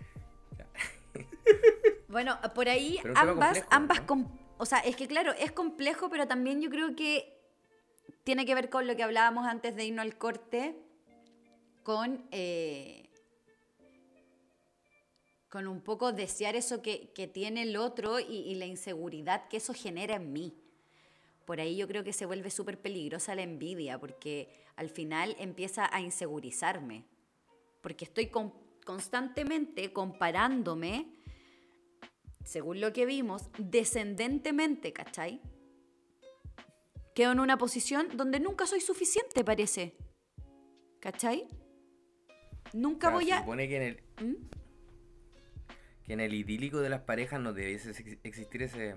[2.09, 4.44] Bueno, por ahí Pero un tema ambas, complejo, ambas, ¿no?
[4.59, 7.33] O sea, es que claro, es complejo, pero también yo creo que
[8.23, 10.77] tiene que ver con lo que hablábamos antes de irnos al corte,
[11.83, 13.11] con, eh,
[15.51, 19.59] con un poco desear eso que, que tiene el otro y, y la inseguridad que
[19.59, 20.55] eso genera en mí.
[21.45, 25.95] Por ahí yo creo que se vuelve súper peligrosa la envidia, porque al final empieza
[25.95, 27.05] a insegurizarme,
[27.83, 28.55] porque estoy con-
[28.87, 31.07] constantemente comparándome
[32.45, 35.41] según lo que vimos, descendentemente, ¿cachai?
[37.15, 39.97] Quedo en una posición donde nunca soy suficiente, parece.
[41.01, 41.47] ¿Cachai?
[42.73, 43.39] Nunca O sea, voy se a...
[43.41, 44.35] supone que en el, ¿Mm?
[46.05, 48.97] que en el idílico de las parejas no debe ex- existir ese,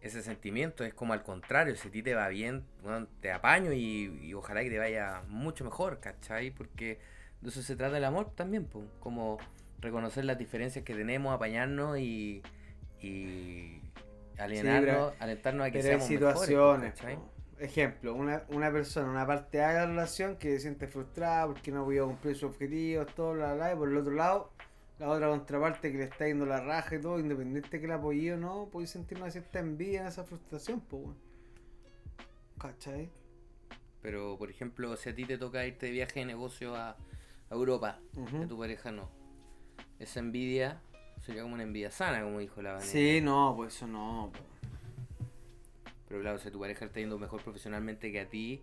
[0.00, 0.84] ese sentimiento.
[0.84, 4.34] Es como al contrario, si a ti te va bien, bueno, te apaño y, y
[4.34, 6.50] ojalá que te vaya mucho mejor, ¿cachai?
[6.52, 7.00] Porque
[7.40, 8.68] de eso se trata el amor también,
[9.00, 9.38] como
[9.80, 12.42] reconocer las diferencias que tenemos, apañarnos y,
[13.00, 13.80] y
[14.38, 16.94] alienarnos, alentarnos a que Pero hay seamos situaciones.
[17.02, 17.18] mejores,
[17.58, 21.84] ejemplo, una, una persona, una parte de la relación que se siente frustrada porque no
[21.84, 24.52] voy a cumplir sus objetivos, todo, bla, bla, y por el otro lado,
[24.98, 28.32] la otra contraparte que le está yendo la raja y todo, independiente que la apoye
[28.34, 31.16] o no, puede sentir una cierta envidia en esa frustración, pues.
[32.58, 33.10] ¿Cachai?
[34.00, 37.54] Pero, por ejemplo, si a ti te toca irte de viaje de negocio a, a
[37.54, 38.00] Europa,
[38.42, 39.17] a tu pareja no.
[39.98, 40.80] Esa envidia
[41.24, 42.92] sería como una envidia sana, como dijo la Vanessa.
[42.92, 44.44] Sí, no, pues eso no, pues.
[46.08, 48.62] Pero claro, si tu pareja está yendo mejor profesionalmente que a ti,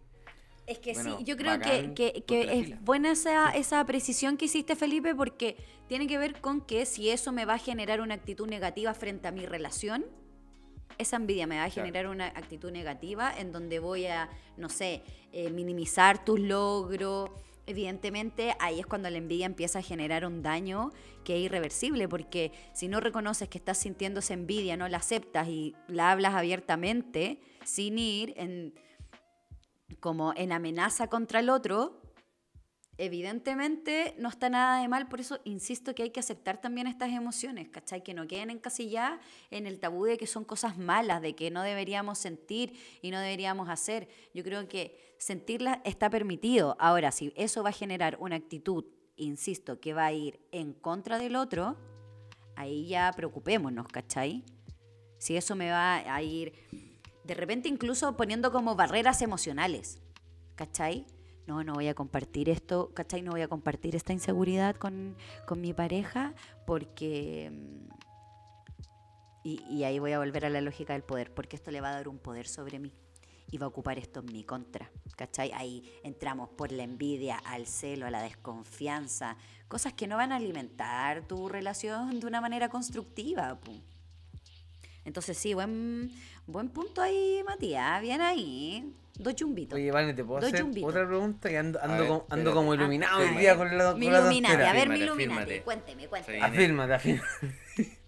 [0.68, 4.36] Es que Bueno, sí, yo creo que, que- ponte que es buena esa, esa precisión
[4.36, 8.02] que hiciste, Felipe, porque tiene que ver con que si eso me va a generar
[8.02, 10.04] una actitud negativa frente a mi relación,
[10.98, 11.86] esa envidia me va a Claro.
[11.86, 17.30] generar una actitud negativa en donde voy a, no sé, eh, minimizar tus logros.
[17.68, 20.92] Evidentemente, ahí es cuando la envidia empieza a generar un daño
[21.24, 25.48] que es irreversible, porque si no reconoces que estás sintiendo esa envidia, no la aceptas
[25.48, 28.76] y la hablas abiertamente, sin ir en,
[30.00, 32.02] como en amenaza contra el otro,
[32.98, 37.12] evidentemente no está nada de mal, por eso insisto que hay que aceptar también estas
[37.12, 38.04] emociones, ¿cachai?
[38.04, 39.20] Que no queden encasilladas
[39.52, 43.20] en el tabú de que son cosas malas, de que no deberíamos sentir y no
[43.20, 44.08] deberíamos hacer.
[44.34, 46.76] Yo creo que sentirlas está permitido.
[46.80, 48.86] Ahora, si eso va a generar una actitud,
[49.18, 51.78] insisto, que va a ir en contra del otro,
[52.56, 54.44] ahí ya preocupémonos, ¿cachai?
[55.18, 56.54] Si eso me va a ir
[57.24, 60.00] de repente incluso poniendo como barreras emocionales,
[60.56, 61.06] ¿cachai?
[61.48, 63.22] No, no voy a compartir esto, ¿cachai?
[63.22, 66.34] No voy a compartir esta inseguridad con, con mi pareja
[66.66, 67.50] porque...
[67.52, 67.86] mm,
[69.48, 71.94] Y, ahí voy a volver a la lógica del poder, porque esto le va a
[71.94, 72.92] dar un poder sobre mí
[73.52, 75.52] y va a ocupar esto en mi contra, ¿cachai?
[75.54, 80.38] Ahí entramos por la envidia, al celo, a la desconfianza, cosas que no van a
[80.38, 83.60] alimentar tu relación de una manera constructiva.
[85.04, 86.12] Entonces sí, buen,
[86.48, 88.96] buen punto ahí, Matías, bien ahí.
[89.18, 89.76] Dos chumbitos.
[89.78, 90.90] Oye, Vane, ¿te puedo Dos hacer chumbitos.
[90.90, 91.50] otra pregunta?
[91.50, 93.42] Que ando, ando, ver, como, ando como Ah, iluminado hoy afírmate.
[93.42, 94.70] día con la, Mi con la Illuminati, tontera.
[94.70, 95.62] a ver, mi Afírmate, afírmate.
[95.64, 96.42] Cuénteme, cuénteme.
[96.42, 97.28] Afírmate, afírmate.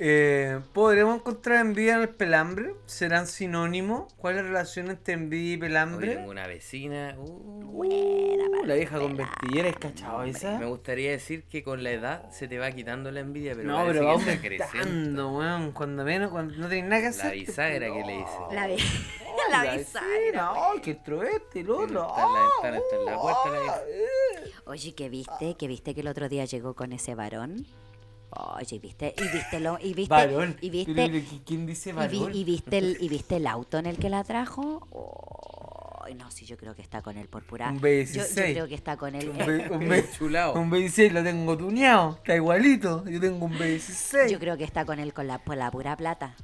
[0.00, 2.74] Eh, ¿Podremos encontrar envidia en el pelambre?
[2.86, 4.12] ¿Serán sinónimos?
[4.14, 6.14] ¿Cuál es la relación entre envidia y Hoy pelambre?
[6.16, 7.14] tengo una vecina.
[7.18, 10.58] uh, Uh, la vieja con vestillera, ¿es cachado me esa?
[10.64, 14.04] gustaría decir que con la edad se te va quitando la envidia, pero no, pero
[14.04, 15.30] va que está creciendo.
[15.36, 15.70] weón.
[15.72, 17.26] Cuando menos, cuando no tenés nada que hacer.
[17.26, 18.32] La bisagra que le hice.
[18.52, 18.76] La, vi-
[19.50, 20.10] la La bisagra.
[20.18, 22.08] vecina, ¡Ay, que entró este, el otro!
[22.08, 24.60] Está en la ventana, está en la puerta la vieja.
[24.66, 25.56] Oye, ¿qué viste?
[25.56, 27.64] ¿Qué viste que el otro día llegó con ese varón?
[28.30, 29.14] Oye, ¿viste?
[29.16, 30.56] ¿Y viste lo, y viste, Varón.
[30.60, 32.34] y viste, Pero, ¿Quién dice y, varón?
[32.34, 34.86] y viste el, y viste el auto en el que la trajo?
[36.04, 37.68] Ay, no, sí, yo creo que está con él por pura.
[37.70, 38.34] Un Yo, B16.
[38.48, 39.28] yo creo que está con él.
[39.30, 40.04] Un, B, un, B,
[40.54, 43.04] un B16 lo tengo tuneado, está igualito.
[43.06, 44.28] Yo tengo un B16.
[44.30, 46.34] yo creo que está con él con la, por la pura plata.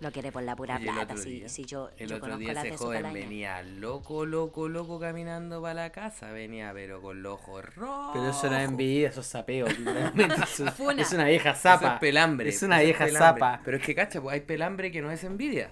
[0.00, 1.16] Lo quiere por la pura plata.
[1.16, 4.68] sí, yo, El yo otro conozco día las ese de su joven venía loco, loco,
[4.68, 6.30] loco caminando para la casa.
[6.30, 8.10] Venía, pero con los ojos rojos.
[8.14, 9.66] Pero eso no es envidia, eso es sapeo.
[10.98, 11.94] es una vieja Eso zapa.
[11.94, 12.48] es pelambre.
[12.48, 13.40] Es una eso vieja pelambre.
[13.40, 13.60] zapa.
[13.64, 15.70] Pero es que, cacha, pues hay pelambre que no es envidia.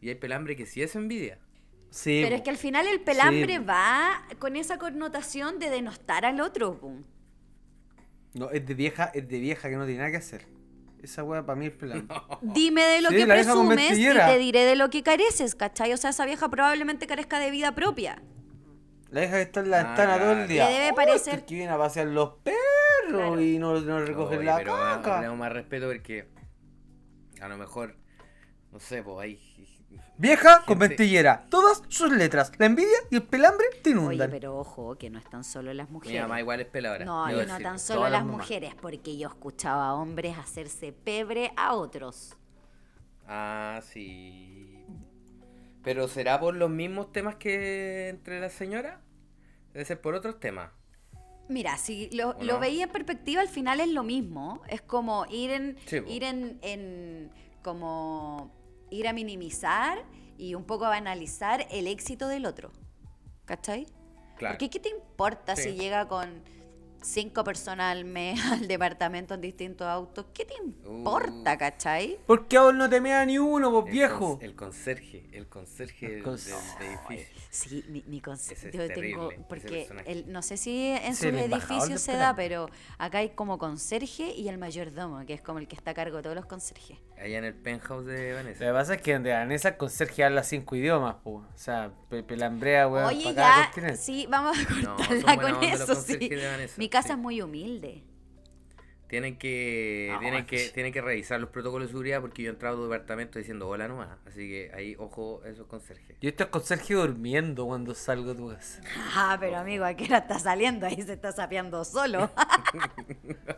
[0.00, 1.38] Y hay pelambre que sí es envidia.
[1.90, 3.64] Sí, Pero es que al final el pelambre Sí.
[3.64, 6.78] va con esa connotación de denostar al otro.
[6.78, 7.02] pum.
[8.34, 10.46] No, es de vieja, es de vieja que no tiene nada que hacer.
[11.04, 12.16] Esa wea para mí es pelambre.
[12.42, 15.92] Dime de lo Sí, que presumes y te diré de lo que careces, ¿cachai?
[15.92, 18.22] O sea, esa vieja probablemente carezca de vida propia.
[19.10, 20.68] La vieja que está en la Ah, ventana todo el día.
[20.68, 22.56] Le debe parecer- este que viene a pasear los perros
[23.10, 23.40] Claro.
[23.40, 25.16] y no, no recogen la pero caca.
[25.16, 26.26] tenemos más respeto porque
[27.40, 27.96] a lo mejor,
[28.74, 29.40] no sé, pues hay...
[30.18, 31.46] Vieja con vestillera.
[31.48, 32.52] Todas sus letras.
[32.58, 34.30] La envidia y el pelambre te Oye, inundan.
[34.30, 36.22] pero ojo, que no están solo las Mi mujeres.
[36.22, 37.04] mamá igual es peladora.
[37.04, 38.38] No, y no tan solo todas las mamás.
[38.42, 42.36] mujeres, porque yo escuchaba a hombres hacerse pebre a otros.
[43.26, 44.84] Ah, sí.
[45.82, 48.98] Pero ¿será por los mismos temas que entre las señoras?
[49.72, 50.70] Debe ser por otros temas.
[51.48, 52.60] Mira, si lo, ¿O lo no?
[52.60, 54.62] veía en perspectiva, al final es lo mismo.
[54.68, 57.30] Es como ir en, Sí, ir en, en-
[57.62, 58.50] como
[58.94, 59.98] ir a minimizar
[60.38, 62.70] y un poco a banalizar el éxito del otro.
[63.44, 63.86] ¿Cachai?
[64.36, 64.54] Claro.
[64.54, 65.64] Porque ¿qué te importa Sí.
[65.64, 66.42] si llega con
[67.04, 70.26] cinco personas al mes al departamento en distintos autos?
[70.34, 71.58] ¿Qué te importa, Uh.
[71.58, 72.18] cachai?
[72.26, 74.38] ¿Por qué a vos no te mea ni uno, vos El viejo?
[74.38, 77.42] cons- El conserje, el conserje El del, cons- del edificio.
[77.50, 78.94] Sí, mi, mi conse- Ese es yo tengo,
[79.28, 83.58] terrible, porque el, no sé si en sus edificios se da, pero acá hay como
[83.58, 86.46] conserje y el mayordomo, que es como el que está a cargo de todos los
[86.46, 86.98] conserjes.
[87.16, 88.64] Allá en el penthouse de Lo Vanessa.
[88.66, 91.30] que pasa es que donde Vanessa el conserje habla cinco idiomas, po.
[91.36, 91.92] O sea,
[92.22, 96.30] pelambrea, weón, Oye, ya, sí, vamos a No, son cortarla buena con eso, sí.
[96.76, 97.12] Mi casa sí.
[97.12, 98.04] es muy humilde.
[99.08, 102.52] Tienen que, No, tienen que, tienen que revisar los protocolos de seguridad porque yo he
[102.52, 104.18] entrado a tu departamento diciendo hola nomás.
[104.26, 106.16] Así que ahí, ojo, esos conserjes.
[106.20, 108.80] Yo estoy con Sergio durmiendo cuando salgo de tu casa.
[109.14, 110.86] Ah, pero amigo, ¿a qué hora está saliendo?
[110.86, 112.30] Ahí se está sapeando solo.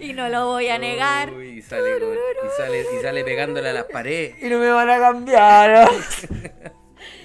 [0.00, 1.32] y no lo voy a negar.
[1.32, 4.36] Uy, y, sale y, sale, y sale pegándole a las paredes.
[4.42, 5.88] Y no me van a cambiar.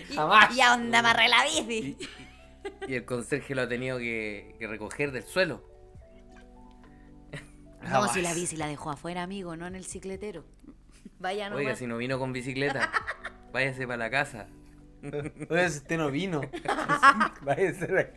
[0.09, 0.55] Y- Jamás.
[0.55, 1.97] Y a onda amarré la bici.
[2.87, 5.63] Y el conserje lo ha tenido que, que recoger del suelo.
[7.83, 8.13] No, Jamás.
[8.13, 10.43] si la bici la dejó afuera, amigo, no en el cicletero.
[11.19, 11.59] Vaya nomás.
[11.65, 12.91] Oiga, si no vino con bicicleta,
[13.53, 14.47] váyase para la casa.
[15.49, 16.41] Oye, si usted no vino.
[17.41, 18.07] Vaya a ser ahí.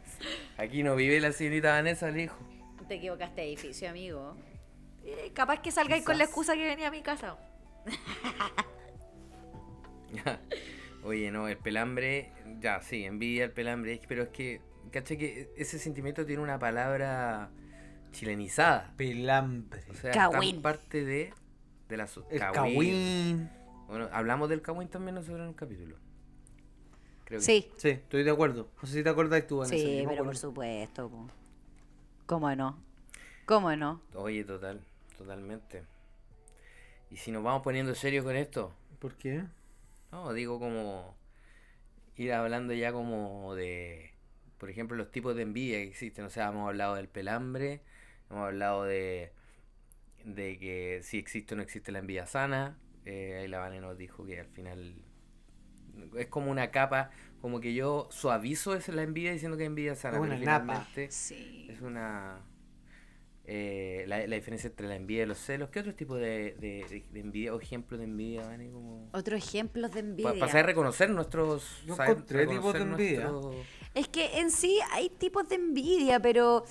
[0.58, 2.36] Aquí no vive la señorita Vanessa, le dijo.
[2.90, 4.34] Te equivocaste de edificio, amigo.
[5.04, 7.38] Eh, capaz que salgáis con la excusa que venía a mi casa.
[11.04, 14.60] Oye, no, el pelambre, ya, sí, envidia el pelambre, pero es que,
[14.90, 17.52] caché que ese sentimiento tiene una palabra
[18.10, 18.92] chilenizada.
[18.96, 19.84] Pelambre.
[19.88, 21.32] O sea, tan parte de,
[21.88, 22.52] de la El cagüín.
[22.52, 23.50] cagüín.
[23.86, 25.94] Bueno, hablamos del cagüín también nosotros en un capítulo.
[27.24, 28.68] Creo que Sí, Sí, estoy de acuerdo.
[28.82, 29.76] No sé si te acordás tú, Vanessa.
[29.76, 31.08] sí, pero por supuesto.
[31.08, 31.28] po.
[32.30, 32.78] ¿Cómo no?
[33.44, 34.00] ¿Cómo no?
[34.14, 34.80] Oye, total,
[35.18, 35.82] totalmente.
[37.10, 39.42] Y si nos vamos poniendo serios con esto, ¿Por qué?
[40.12, 41.16] no, digo como
[42.14, 44.12] ir hablando ya como de,
[44.58, 46.24] por ejemplo, los tipos de envidia que existen.
[46.24, 47.80] O sea, hemos hablado del pelambre,
[48.30, 49.32] hemos hablado de,
[50.24, 52.78] de que si existe o no existe la envidia sana.
[53.06, 55.02] Eh, ahí la Vane nos dijo que al final
[56.16, 57.10] es como una capa,
[57.40, 60.16] como que yo suavizo es la envidia diciendo que envidia sana.
[60.18, 60.86] Es una napa.
[61.08, 61.66] Sí.
[61.70, 62.40] es una
[63.46, 65.70] eh, la, la diferencia entre la envidia y los celos.
[65.70, 68.70] ¿Qué otro tipo de, de, de- de envidia o ejemplo de envidia, Vane?
[68.70, 69.08] Como...
[69.12, 70.34] Otros ejemplos de envidia.
[70.38, 71.82] Para saber reconocer nuestros.
[71.86, 73.30] Yo saber encontré tipos de envidia.
[73.94, 76.64] Es que en sí hay tipos de envidia, pero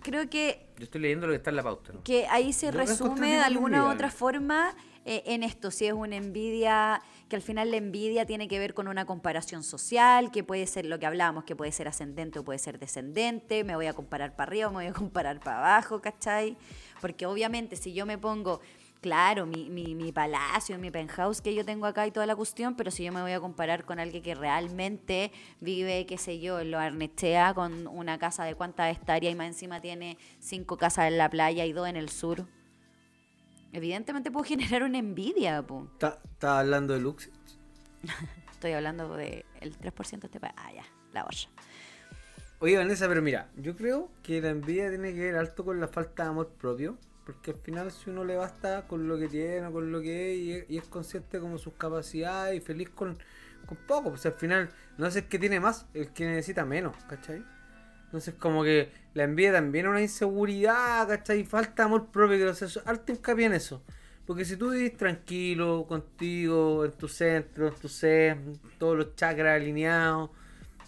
[0.00, 1.92] creo que, Yo estoy leyendo lo que está en la pauta.
[1.92, 2.02] ¿no?
[2.04, 4.74] que ahí se Yo resume de alguna u otra forma
[5.04, 5.70] eh, en esto.
[5.70, 7.02] Si es una envidia,
[7.32, 10.84] que al final la envidia tiene que ver con una comparación social, que puede ser
[10.84, 13.64] lo que hablábamos, que puede ser ascendente o puede ser descendente.
[13.64, 16.58] Me voy a comparar para arriba me voy a comparar para abajo, ¿cachai?
[17.00, 18.60] Porque obviamente si yo me pongo.
[19.00, 22.76] Claro, mi, mi, mi palacio, mi penthouse que yo tengo acá y toda la cuestión,
[22.76, 26.60] pero si yo me voy a comparar con alguien que realmente vive, qué sé yo,
[26.60, 31.08] en lo Arnestea con una casa de cuántas hectáreas y más encima tiene cinco casas
[31.08, 32.46] en la playa y dos en el sur,
[33.72, 35.64] evidentemente puedo generar una envidia.
[35.94, 37.30] ¿Estás hablando de Lux?
[38.52, 40.54] Estoy hablando del 3% de este país.
[40.56, 41.48] Ah, ya, la olla.
[42.60, 45.88] Oye, Vanessa, pero mira, yo creo que la envidia tiene que ver alto con la
[45.88, 46.96] falta de amor propio.
[47.24, 50.38] Porque al final, si uno le basta con lo que tiene, con lo que es,
[50.38, 53.16] y es, y es consciente como sus capacidades y feliz con,
[53.66, 56.96] con poco, pues al final no es el que tiene más, el que necesita menos,
[57.08, 57.44] ¿cachai?
[58.12, 61.44] Entonces, como que la envidia también es una inseguridad, ¿cachai?
[61.44, 63.82] Falta amor propio, que eso- harto hincapié en eso.
[64.26, 68.36] Porque si tú vivís tranquilo, contigo, en tu centro, en tu ser,
[68.78, 70.28] todos los chakras alineados,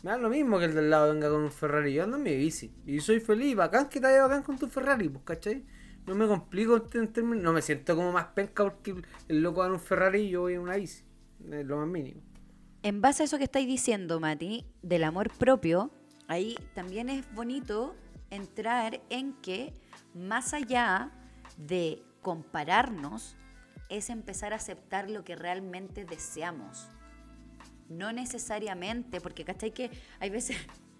[0.02, 1.94] me da lo mismo que el del lado venga con un Ferrari.
[1.94, 2.70] Yo ando en mi bici.
[2.86, 5.64] Y soy feliz, bacán que te vaya bacán con tu Ferrari, pues, ¿cachai?
[6.06, 7.42] No me complico en términos.
[7.42, 8.94] No me siento como más penca porque
[9.28, 11.02] el loco va en un Ferrari y yo voy en una bici.
[11.50, 12.20] Es lo más mínimo.
[12.82, 15.90] En base a eso que estáis diciendo, Mati, del amor propio,
[16.28, 17.94] ahí también es bonito
[18.30, 19.72] entrar en que
[20.14, 21.10] más allá
[21.56, 23.36] de compararnos,
[23.88, 26.88] es empezar a aceptar lo que realmente deseamos.
[27.88, 29.72] No necesariamente, porque ¿cachai?
[29.72, 30.56] Que hay veces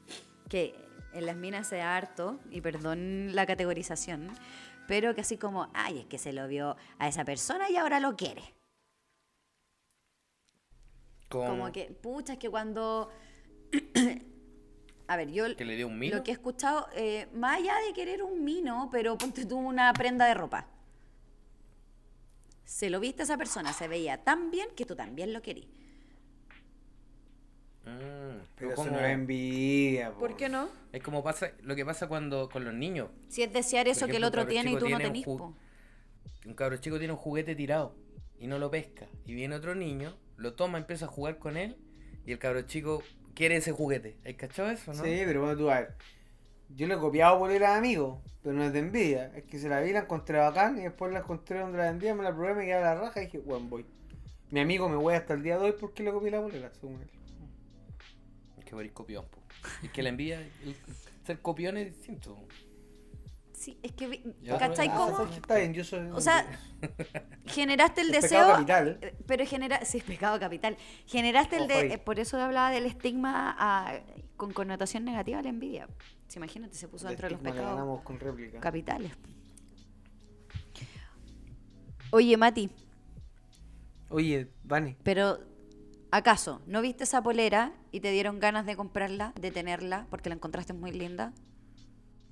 [0.49, 0.75] que
[1.13, 4.29] en las minas se da harto, y perdón la categorización,
[4.87, 8.01] pero que así como, ay, es que se lo vio a esa persona y ahora
[8.01, 8.43] lo quiere.
[11.29, 13.11] Como, Como que, pucha, es que cuando...
[15.15, 16.17] A ver, yo que le dio un mino.
[16.17, 19.93] lo que he escuchado, eh, más allá de querer un mino, pero ponte tú una
[19.93, 20.67] prenda de ropa.
[22.65, 25.69] Se lo viste a esa persona, se veía tan bien que tú también lo querías.
[27.85, 30.19] Mm, Pero como- eso no es envidia, po.
[30.21, 30.69] ¿Por qué no?
[30.93, 33.11] Es como pasa, lo que pasa cuando con los niños.
[33.29, 35.25] Si es desear eso Por que el otro un tiene y tú no un tenés,
[35.27, 35.55] ju- po.
[36.47, 37.95] Un cabro chico tiene un juguete tirado
[38.39, 39.07] y no lo pesca.
[39.27, 41.77] Y viene otro niño, lo toma, empieza a jugar con él
[42.27, 43.03] y el cabro chico
[43.35, 44.17] quiere ese juguete.
[44.27, 45.03] ¿Has cachado eso, no?
[45.03, 45.95] Sí, pero bueno, tú a ver.
[46.71, 49.33] Yo le he copiado por a amigos, pero no es de envidia.
[49.37, 52.15] Es que se la vi, la encontré bacán y después la encontré donde la vendía,
[52.15, 53.87] me la probé, me quedaba la raja y dije, bueno, voy.
[54.51, 57.01] Mi amigo me voy hasta el día de hoy porque le copié la bolera, según
[57.01, 57.11] él.
[58.59, 59.39] Es que copión, po.
[59.83, 60.77] Es que la envidia, el
[61.25, 62.37] ser copión es distinto.
[63.65, 64.59] Sí, es que, Ya.
[64.59, 65.25] ¿cachai Ah, cómo?
[65.25, 66.07] Está bien, yo soy.
[66.13, 66.45] O sea,
[67.47, 68.41] generaste el Es deseo.
[68.41, 68.99] pecado capital.
[69.01, 69.85] eh, Pero genera.
[69.87, 70.77] Sí, es pecado capital.
[71.07, 71.95] Generaste el Ojo de.
[71.95, 74.01] eh, Por eso hablaba del estigma a-
[74.37, 75.89] con connotación negativa la envidia.
[76.29, 78.19] Si imagínate, se puso El dentro de los pecados con
[78.61, 79.13] capitales.
[82.11, 82.69] Oye, Mati,
[84.11, 85.39] Oye, Vani, pero
[86.11, 90.35] ¿acaso no viste esa polera y te dieron ganas de comprarla, de tenerla, porque la
[90.35, 91.33] encontraste muy linda?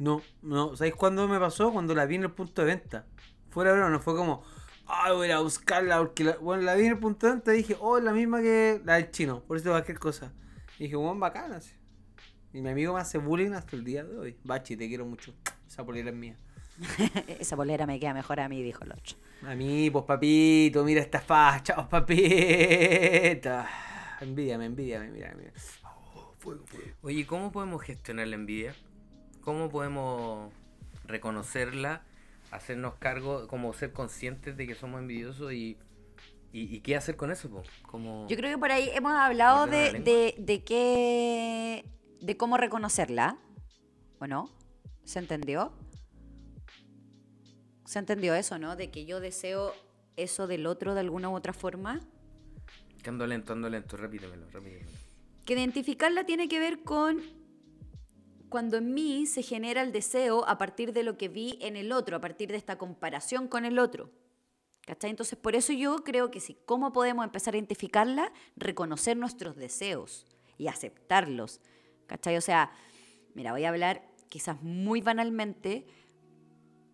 [0.02, 1.72] No, no, ¿sabéis cuándo me pasó?
[1.72, 3.06] Cuando la vi en el punto de venta.
[3.50, 4.42] Fuera de broma, no fue como,
[4.86, 7.58] ay, voy a buscarla, porque la, bueno, la vi en el punto de venta y
[7.58, 10.32] dije, oh, es la misma que la del chino, por eso cualquier cosa.
[10.80, 11.60] Y dije, bueno, bacana.
[12.52, 14.36] Y mi amigo me hace bullying hasta el día de hoy.
[14.42, 15.32] Bachi, te quiero mucho.
[15.68, 16.36] Esa polera es mía.
[17.38, 19.16] Esa polera me queda mejor a mí, dijo el otro.
[19.46, 23.68] A mí, pues papito, mira esta facha, oh, papita.
[24.20, 25.52] Envidiame, envidiame, mira, mira.
[25.84, 26.90] Oh, fuego, fuego.
[27.02, 28.74] Oye, ¿cómo podemos gestionar la envidia?
[29.42, 30.52] ¿Cómo podemos
[31.04, 32.02] reconocerla,
[32.50, 35.76] hacernos cargo, como ser conscientes de que somos envidiosos y,
[36.52, 37.50] y, y qué hacer con eso?
[37.50, 37.62] po?
[37.90, 38.26] Como...
[38.28, 41.84] Yo creo que por ahí hemos hablado de, de, de qué.
[42.20, 43.36] de cómo reconocerla.
[44.20, 44.48] ¿O no?
[45.04, 45.72] ¿Se entendió?
[47.84, 48.76] ¿Se entendió eso, no?
[48.76, 49.74] De que yo deseo
[50.16, 52.00] eso del otro de alguna u otra forma.
[53.02, 54.88] Que ando lento, ando lento, repítemelo, repítemelo.
[55.44, 57.20] Que identificarla tiene que ver con
[58.52, 61.90] cuando en mí se genera el deseo a partir de lo que vi en el
[61.90, 64.10] otro, a partir de esta comparación con el otro.
[64.86, 65.08] ¿Cachai?
[65.08, 68.30] Entonces, por eso yo creo que sí, ¿cómo podemos empezar a identificarla?
[68.56, 70.26] Reconocer nuestros deseos
[70.58, 71.62] y aceptarlos.
[72.06, 72.36] ¿Cachai?
[72.36, 72.72] O sea,
[73.32, 75.86] mira, voy a hablar quizás muy banalmente,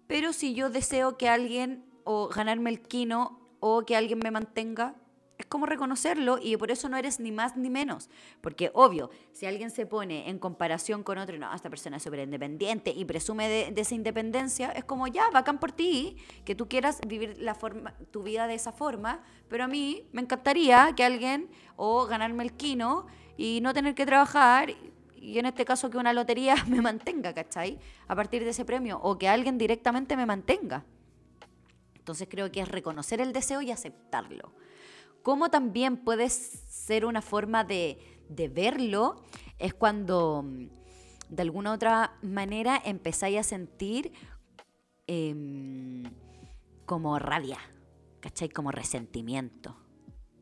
[0.07, 4.95] pero si yo deseo que alguien o ganarme el quino o que alguien me mantenga,
[5.39, 8.11] es como reconocerlo y por eso no eres ni más ni menos.
[8.41, 12.21] Porque obvio, si alguien se pone en comparación con otro, no, esta persona es súper
[12.21, 17.01] independiente y presume de, esa independencia, es como ya, bacán por ti, que tú quieras
[17.07, 21.49] vivir la forma, tu vida de esa forma, pero a mí me encantaría que alguien
[21.77, 24.75] o ganarme el quino y no tener que trabajar
[25.15, 27.79] y en este caso que una lotería me mantenga, ¿cachai?
[28.09, 30.85] A partir de ese premio o que alguien directamente me mantenga.
[31.95, 34.53] Entonces creo que es reconocer el deseo y aceptarlo.
[35.29, 37.99] Como también puede ser una forma de,
[38.31, 39.23] de verlo,
[39.59, 40.69] es cuando mm,
[41.29, 44.11] de alguna otra manera empezáis a sentir
[45.07, 46.05] em,
[46.87, 47.59] como rabia,
[48.21, 48.49] ¿cachai?
[48.49, 49.77] Como resentimiento.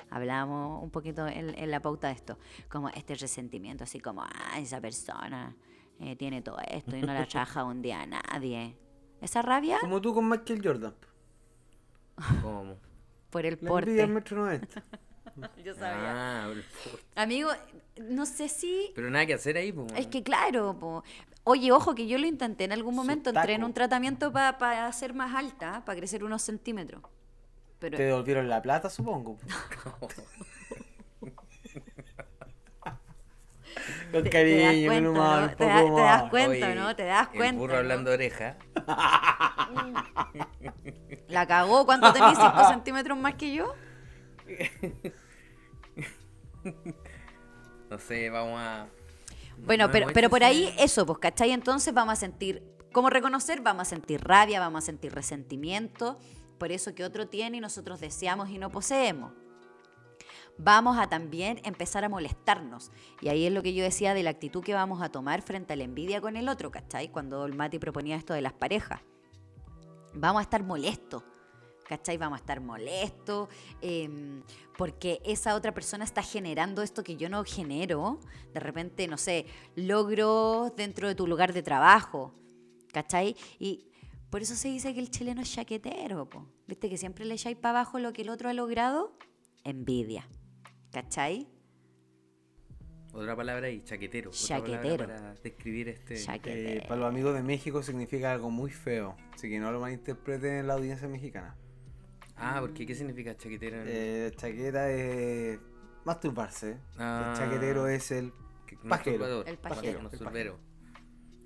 [0.09, 4.61] Hablábamos un poquito en, en la pauta de esto, como este resentimiento, así como, ah,
[4.61, 5.57] esa persona
[5.99, 8.79] eh, tiene todo esto y no la trabaja un día a nadie.
[9.21, 10.95] Esa rabia Como tú con Michael Jordan.
[12.41, 12.77] ¿Cómo?
[13.31, 14.03] Por el La envidia porte.
[14.03, 14.83] es metro 90.
[15.65, 17.05] Yo Ah, el porte.
[17.15, 17.51] Amigo,
[18.09, 19.87] no sé si pero nada que hacer ahí, po.
[19.95, 21.05] Es que claro, po.
[21.45, 25.13] oye, ojo que yo lo intenté en algún momento, entré en un tratamiento para ser
[25.15, 27.03] más alta, para crecer unos centímetros.
[27.79, 29.37] Pero Te devolvieron la plata, supongo.
[34.11, 35.47] Con te- te das cariño, cuenta, con humor, ¿no?
[35.49, 36.31] un Te, da- poco te das más.
[36.31, 36.97] cuenta, Oye, ¿no?
[36.97, 37.59] Te das El cuenta.
[37.61, 37.79] burro ¿no?
[37.79, 38.57] hablando oreja.
[41.29, 42.39] La cagó, ¿cuánto tenés?
[42.39, 43.75] ¿5 centímetros más que yo?
[47.89, 48.89] No sé, vamos a.
[49.59, 51.53] Bueno, no pero, pero por ahí eso, pues, ¿cachai?
[51.53, 52.61] Entonces vamos a sentir,
[52.93, 53.61] ¿cómo reconocer?
[53.61, 56.19] Vamos a sentir rabia, vamos a sentir resentimiento
[56.59, 59.33] por eso que otro tiene y nosotros deseamos y no poseemos.
[60.59, 62.91] Vamos a también empezar a molestarnos.
[63.21, 65.75] Y ahí es lo que yo decía de la actitud que vamos a tomar frente
[65.75, 67.11] a la envidia con el otro, ¿cachai?
[67.11, 69.03] Cuando el Mati proponía esto de las parejas.
[70.17, 71.23] Vamos a estar molestos.
[71.89, 72.17] ¿Cachai?
[72.17, 73.49] Vamos a estar molestos
[73.81, 74.43] em,
[74.77, 78.19] porque esa otra persona está generando esto que yo no genero.
[78.53, 79.47] De repente, no sé,
[79.77, 82.35] logros dentro de tu lugar de trabajo.
[82.93, 83.37] ¿Cachai?
[83.61, 83.89] Y
[84.31, 86.29] por eso se dice que el chileno es chaquetero.
[86.29, 86.47] po.
[86.67, 86.89] ¿Viste?
[86.91, 89.17] Que siempre le echáis para abajo lo que el otro ha logrado.
[89.63, 90.29] Envidia.
[90.91, 91.47] ¿Cachai?
[93.17, 94.31] Otra palabra ahí, chaquetero.
[94.31, 95.07] otra palabra Chaquetero.
[95.07, 96.17] Para describir este.
[96.23, 96.69] Chaquetero.
[96.83, 99.17] Eh, para los amigos de México significa algo muy feo.
[99.35, 101.57] Así que no lo malinterpreten en la audiencia mexicana.
[102.37, 103.79] Ah, porque ¿qué significa chaquetero?
[103.87, 105.59] Eh, chaqueta es
[106.05, 106.77] masturbarse.
[106.99, 107.33] Ah.
[107.33, 108.81] El chaquetero es el pajero.
[108.85, 110.03] masturbador, El pajero.
[110.03, 110.59] masturbero.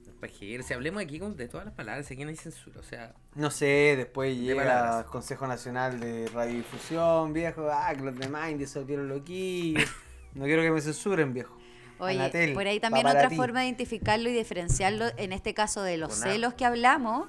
[0.09, 0.63] El pajero.
[0.65, 2.81] Si hablemos aquí de todas las palabras, aquí no hay censura.
[2.81, 5.05] O sea, No sé, después De llega palabras.
[5.05, 7.69] el Consejo Nacional de Radiodifusión, viejo.
[7.71, 9.85] Ah, que los demás disolvieron loquillos.
[10.33, 11.59] No quiero que me censuren, viejo.
[12.01, 13.37] Oye, Anatel, por ahí también otra ti.
[13.37, 17.29] forma de identificarlo y diferenciarlo, en este caso de los celos que hablamos,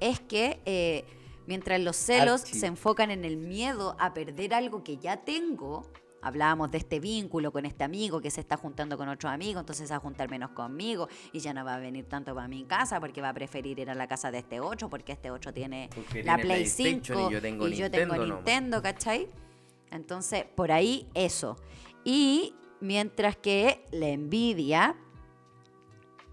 [0.00, 1.04] es que eh,
[1.46, 6.70] mientras los celos se enfocan en el miedo a perder algo que ya tengo, hablábamos
[6.70, 9.92] de este vínculo con este amigo que se está juntando con otro amigo, entonces se
[9.92, 13.00] va a juntar menos conmigo y ya no va a venir tanto para mi casa
[13.00, 15.88] porque va a preferir ir a la casa de este otro porque este otro tiene
[15.94, 18.36] Porque la tiene Play PlayStation 5 y yo tengo y yo tengo Nintendo.
[18.36, 19.28] Nintendo, ¿cachai?
[19.90, 21.56] Entonces, por ahí eso.
[22.04, 24.96] Y Mientras que la envidia,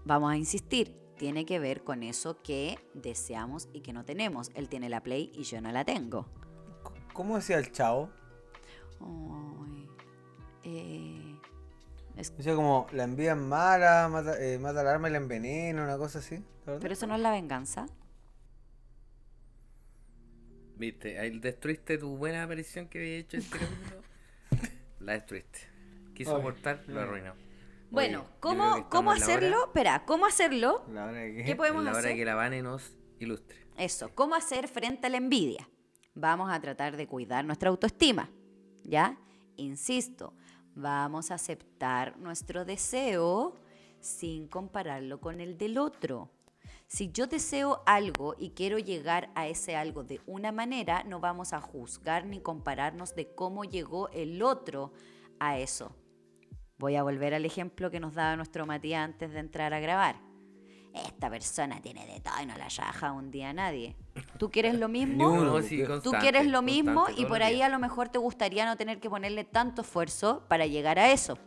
[0.04, 4.50] vamos a insistir, tiene que ver con eso que deseamos y que no tenemos.
[4.54, 6.26] Él tiene la Play y yo no la tengo.
[7.12, 8.10] ¿Cómo decía el chavo?
[9.00, 9.88] Ay,
[10.64, 11.38] eh,
[12.16, 15.82] es- Decía como, la envidia es mala, mata, eh, mata el arma y la envenena,
[15.84, 16.42] una cosa así.
[16.64, 17.86] pero eso no es la venganza.
[20.76, 24.02] Viste, ahí destruiste tu buena aparición que había hecho este capítulo.
[25.00, 25.60] La destruiste.
[26.16, 27.34] Quiso Oye, aportar, lo arruinó.
[27.90, 29.66] Bueno, Oye, ¿cómo, ¿cómo hacerlo?
[29.66, 30.82] Espera, ¿cómo hacerlo?
[30.90, 32.16] La hora de que- ¿Qué podemos la hora hacer?
[32.16, 33.58] que la Vane nos ilustre.
[33.76, 35.68] Eso, ¿cómo hacer frente a la envidia?
[36.14, 38.30] Vamos a tratar de cuidar nuestra autoestima,
[38.82, 39.18] ¿ya?
[39.56, 40.32] Insisto,
[40.74, 43.54] vamos a aceptar nuestro deseo
[44.00, 46.30] sin compararlo con el del otro.
[46.86, 51.52] Si yo deseo algo y quiero llegar a ese algo de una manera, no vamos
[51.52, 54.92] a juzgar ni compararnos de cómo llegó el otro
[55.40, 55.94] a eso.
[56.78, 60.16] Voy a volver al ejemplo que nos daba nuestro Matías antes de entrar a grabar.
[60.94, 63.96] Esta persona tiene de todo y no la raja un día a nadie.
[64.38, 65.28] ¿Tú quieres lo mismo?
[65.30, 65.60] Uno.
[65.62, 68.98] Sí, Tú quieres lo mismo y por ahí a lo mejor te gustaría no tener
[68.98, 71.38] que ponerle tanto esfuerzo para llegar a eso.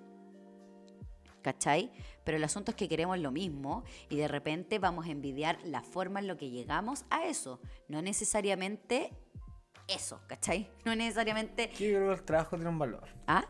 [1.41, 1.91] ¿Cachai?
[2.23, 5.81] Pero el asunto es que queremos lo mismo y de repente vamos a envidiar la
[5.81, 7.59] forma en la que llegamos a eso.
[7.87, 9.11] No necesariamente
[9.87, 10.69] eso, ¿cachai?
[10.85, 11.71] No necesariamente...
[11.73, 13.07] Sí, yo creo que el trabajo tiene un valor.
[13.25, 13.45] ¿Ah?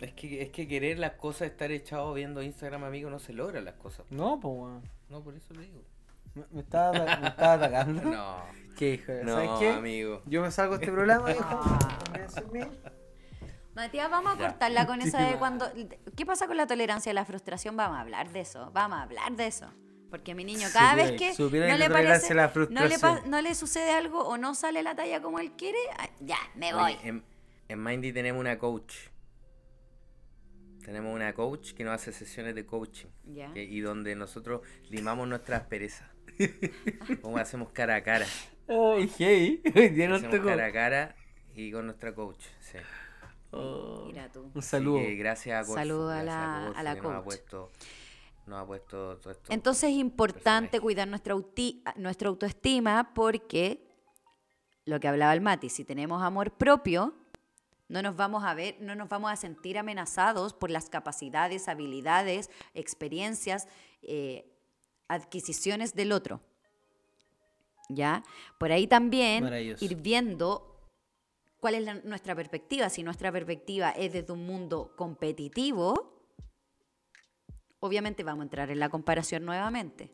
[0.00, 3.64] Es que, es que querer las cosas, estar echado viendo Instagram, amigo, no se logran
[3.64, 4.06] las cosas.
[4.10, 4.82] No, pues, weón.
[5.08, 5.82] No, por eso le digo.
[6.34, 8.02] Me, me estaba, ata- me estaba atacando.
[8.02, 8.36] No,
[8.78, 9.12] ¿Qué hijo?
[9.24, 9.68] no, ¿Sabes qué?
[9.70, 10.22] amigo.
[10.26, 11.44] Yo me salgo de este programa, hijo.
[11.44, 11.98] Ah.
[12.12, 12.60] Me asumí.
[13.74, 14.48] Matías, vamos a Ya.
[14.48, 15.66] cortarla con esa de cuando...
[16.16, 17.76] ¿Qué pasa con la tolerancia a la frustración?
[17.76, 19.66] Vamos a hablar de eso, vamos a hablar de eso.
[20.10, 22.86] Porque mi niño, cada vez que no que le, la tolerancia parece, la no,
[23.22, 26.38] le no le sucede algo o no sale la talla como él quiere, ah, ya,
[26.56, 26.94] me voy.
[26.94, 27.24] Oye, en,
[27.68, 28.92] en Mindy tenemos una coach.
[30.84, 33.08] Tenemos una coach que nos hace sesiones de coaching.
[33.24, 33.52] Ya.
[33.52, 36.08] que- y donde nosotros limamos nuestras perezas.
[37.22, 38.26] Como hacemos cara a cara.
[38.68, 39.62] Ay, hey.
[39.76, 40.48] Hoy día no Hacemos tocó.
[40.48, 41.16] cara a cara
[41.54, 42.42] y con nuestra coach.
[42.60, 42.78] Sí.
[43.52, 44.50] Oh, Mira tú.
[44.54, 45.00] Un saludo.
[45.18, 47.24] Gracias a Corfo, Saludo a la- Corfo a la que Nos ha coach.
[47.24, 47.70] puesto,
[48.46, 49.52] nos ha puesto todo esto.
[49.52, 50.80] Entonces es importante personaje.
[50.80, 53.86] cuidar nuestra, auti- nuestra autoestima porque
[54.86, 57.14] lo que hablaba el Mati, si tenemos amor propio,
[57.90, 62.48] no nos vamos a ver, no nos vamos a sentir amenazados por las capacidades, habilidades,
[62.72, 63.66] experiencias,
[64.02, 64.46] eh,
[65.08, 66.40] adquisiciones del otro.
[67.88, 68.22] ¿Ya?
[68.58, 69.42] Por ahí también
[69.82, 70.88] ir viendo
[71.58, 72.88] cuál es la- nuestra perspectiva.
[72.88, 76.22] Si nuestra perspectiva es desde un mundo competitivo,
[77.80, 80.12] obviamente vamos a entrar en la comparación nuevamente.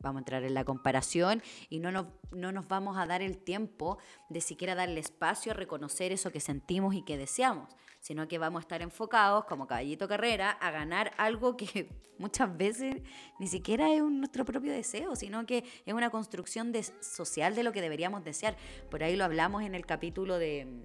[0.00, 3.38] Vamos a entrar en la comparación y no nos, no nos vamos a dar el
[3.38, 7.68] tiempo de siquiera darle espacio a reconocer eso que sentimos y que deseamos,
[8.00, 11.88] sino que vamos a estar enfocados como caballito carrera a ganar algo que
[12.18, 13.02] muchas veces
[13.40, 17.64] ni siquiera es un- nuestro propio deseo, sino que es una construcción de- social de
[17.64, 18.56] lo que deberíamos desear.
[18.90, 20.82] Por ahí lo hablamos en el capítulo de mm,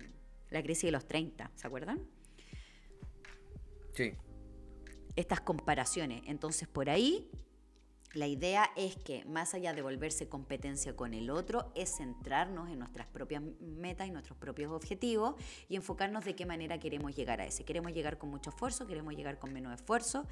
[0.53, 2.01] la crisis de los 30, ¿se acuerdan?
[3.93, 4.13] Sí.
[5.15, 6.23] estas comparaciones.
[6.25, 7.29] Entonces, por ahí,
[8.13, 12.77] la idea es que más allá de volverse competencia con el otro, es centrarnos en
[12.79, 15.35] nuestras propias metas y nuestros propios objetivos
[15.67, 17.65] y enfocarnos de qué manera queremos llegar a ese.
[17.65, 18.85] ¿Queremos llegar con mucho esfuerzo?
[18.85, 20.27] ¿Queremos llegar con menos esfuerzo?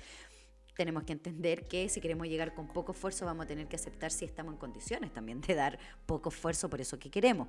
[0.76, 4.12] Tenemos que entender que si queremos llegar con poco esfuerzo, vamos a tener que aceptar
[4.12, 7.48] si estamos en condiciones también de dar poco esfuerzo por eso que queremos.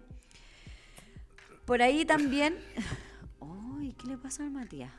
[1.67, 2.59] Por ahí también...
[3.79, 4.93] Ay, ¿qué le pasa al Matías?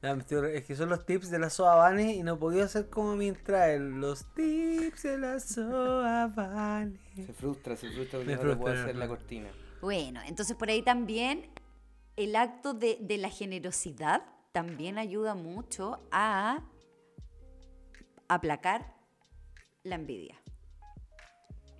[0.00, 2.64] Ya, me estoy- es que son los tips de la Soa Vane y no podía
[2.64, 4.00] hacer como mientras él.
[4.00, 6.98] Los tips de la Soa Vane.
[7.16, 9.08] Se frustra, se frustra porque Me no le puedo frustra, hacer la frustra.
[9.08, 9.48] cortina.
[9.80, 11.50] Bueno, entonces por ahí también
[12.16, 14.22] el acto de, de la generosidad
[14.52, 16.62] también ayuda mucho a
[18.28, 18.94] aplacar
[19.82, 20.36] la envidia.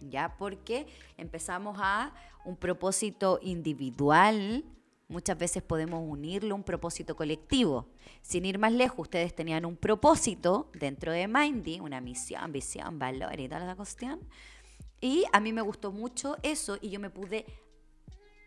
[0.01, 0.37] ¿Ya?
[0.39, 2.13] Porque empezamos a
[2.45, 4.65] un propósito individual,
[5.09, 7.89] muchas veces podemos unirlo a un propósito colectivo.
[8.23, 13.41] Sin ir más lejos, ustedes tenían un propósito dentro de Mindy, una misión, visión, valor
[13.41, 14.21] y toda la cuestión.
[15.01, 17.47] Y a mí me gustó mucho eso y yo me pude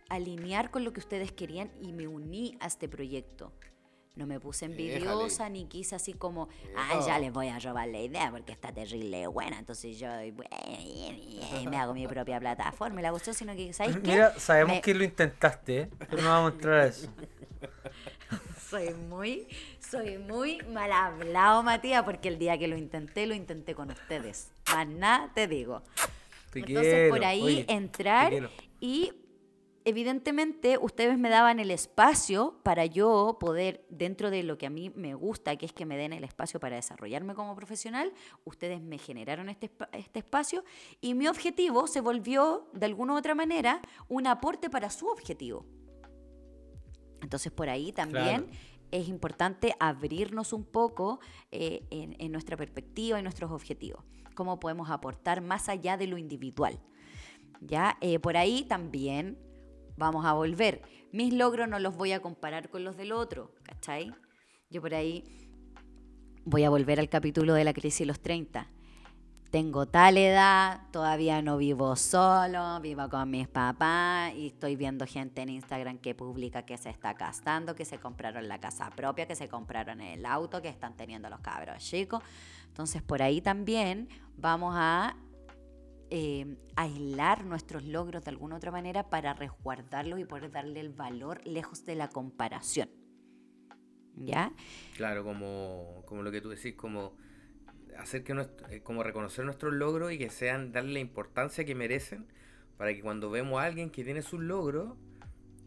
[0.09, 3.53] alinear con lo que ustedes querían y me uní a este proyecto.
[4.16, 7.99] No me puse envidiosa ni quise así como, ah, ya les voy a robar la
[8.01, 13.12] idea porque está terrible buena, entonces yo bueno, me hago mi propia plataforma y la
[13.12, 14.01] cuestión, sino que, ¿sabes qué?
[14.01, 15.89] Mira, sabemos Me- que lo intentaste, ¿eh?
[16.09, 17.09] pero no vamos a entrar a eso.
[18.70, 19.47] Soy muy,
[19.82, 24.49] soy muy mal hablado, Matías, porque el día que lo intenté, lo intenté con ustedes.
[24.72, 25.82] Más nada te digo.
[26.51, 28.32] Te Entonces, quiero, por ahí oye, entrar
[28.80, 29.12] y
[29.86, 34.89] evidentemente ustedes me daban el espacio para yo poder, dentro de lo que a mí
[34.91, 38.13] me gusta, que es que me den el espacio para desarrollarme como profesional,
[38.45, 40.63] ustedes me generaron este, este espacio
[40.99, 45.65] y mi objetivo se volvió, de alguna u otra manera, un aporte para su objetivo.
[47.21, 48.47] Entonces por ahí también Claro.
[48.91, 51.19] es importante abrirnos un poco
[51.51, 54.03] eh, en, en nuestra perspectiva y nuestros objetivos.
[54.36, 56.79] Cómo podemos aportar más allá de lo individual.
[57.59, 57.97] ¿Ya?
[58.01, 59.38] Eh, por ahí también
[59.97, 60.81] vamos a volver.
[61.11, 64.13] Mis logros no los voy a comparar con los del otro, ¿cachai?
[64.69, 65.23] Yo por ahí
[66.45, 68.67] voy a volver al capítulo de la crisis de los 30.
[69.51, 75.41] Tengo tal edad, todavía no vivo solo, vivo con mis papás y estoy viendo gente
[75.41, 79.35] en Instagram que publica que se está casando, que se compraron la casa propia, que
[79.35, 82.23] se compraron el auto, que están teniendo los cabros chicos.
[82.67, 85.17] Entonces por ahí también vamos a
[86.12, 91.41] eh, aislar nuestros logros de alguna otra manera para resguardarlos y poder darle el valor
[91.45, 92.89] lejos de la comparación.
[94.16, 94.53] ¿Ya?
[94.97, 97.16] Claro, como, como lo que tú decís, como
[97.97, 101.76] hacer que nuestro- eh, como reconocer nuestros logros y que sean, darle la importancia que
[101.76, 102.28] merecen
[102.78, 104.95] para que cuando vemos a alguien que tiene sus logros,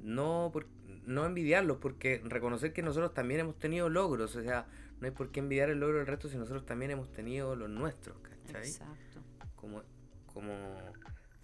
[0.01, 0.69] no, por-
[1.07, 4.67] no envidiarlos, porque reconocer que nosotros también hemos tenido logros, o sea,
[5.01, 7.71] no hay por qué envidiar el logro del resto si nosotros también hemos tenido los
[7.71, 8.69] nuestros, ¿cachai?
[8.69, 9.21] Exacto.
[9.57, 9.83] como,
[10.35, 10.53] como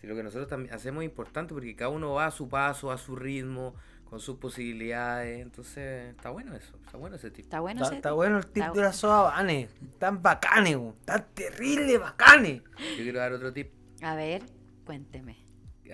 [0.00, 2.90] si lo que nosotros también hacemos es importante porque cada uno va a su paso,
[2.90, 3.74] a su ritmo,
[4.04, 5.40] con sus posibilidades.
[5.40, 7.46] Entonces, está bueno eso, está bueno ese tipo.
[7.46, 9.68] Está bueno Está, ese- está bueno el tip está de la soda Vane.
[9.98, 10.76] Tan bacanes.
[11.04, 12.62] Tan terrible bacanes.
[12.62, 13.72] Yo quiero dar otro tip
[14.02, 14.42] A ver,
[14.84, 15.36] cuénteme.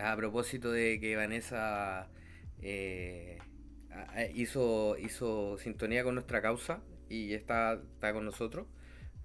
[0.00, 2.08] a propósito de que Vanessa
[2.60, 3.38] eh,
[4.34, 8.66] hizo, hizo sintonía con nuestra causa y está, está con nosotros.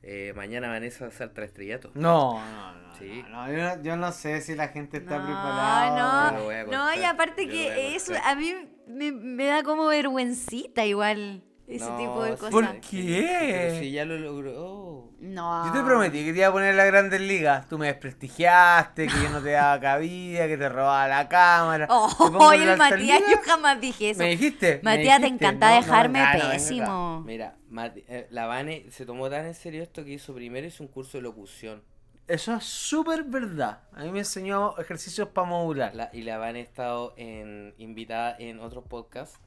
[0.04, 1.92] Eh, mañana Vanessa salta al estrellato.
[1.94, 2.96] No, no, no.
[2.96, 3.24] Sí.
[3.30, 6.28] no, no, yo, no yo no sé si la gente está No, preparada.
[6.28, 8.54] A no, no, y aparte yo que eso a mí
[8.88, 11.44] me, me da como vergüencita igual,
[11.76, 12.52] ese No, tipo de cosas.
[12.52, 13.78] ¿Por pero qué?
[13.80, 15.10] si ya lo logró.
[15.20, 15.66] No.
[15.68, 17.68] Yo te prometí que te iba a poner en las grandes ligas.
[17.70, 21.88] Tú me desprestigiaste, que yo no te daba cabida, que te robaba la cámara.
[21.90, 23.32] Oh, el Matías, liga.
[23.32, 24.20] yo jamás dije eso.
[24.20, 24.80] ¿Me dijiste?
[24.84, 27.22] me Matías, te encanta No, dejarme no, pésimo.
[27.22, 30.84] Mira, Mati- eh, la Vane se tomó tan en serio esto que hizo primero hizo
[30.84, 31.84] un curso de locución.
[32.28, 33.80] Eso es súper verdad.
[33.94, 35.94] A mí me enseñó ejercicios para modular.
[35.94, 39.38] La- y la Vane ha estado en, invitada en otros podcasts.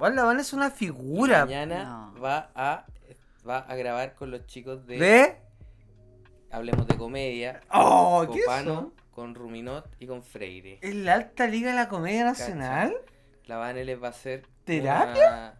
[0.00, 1.44] Igual la es una figura.
[1.44, 1.84] Mañana
[2.14, 2.20] No.
[2.22, 2.86] va a
[3.46, 5.36] va a grabar con los chicos de, ¿De?
[6.50, 8.92] Hablemos de Comedia, Oh, ¿qué es Copano, eso?
[9.10, 10.78] con Ruminot y con Freire.
[10.80, 12.94] ¿En la alta liga de la comedia nacional?
[13.44, 15.28] La Vane les va a hacer ¿Terapia?
[15.28, 15.54] una-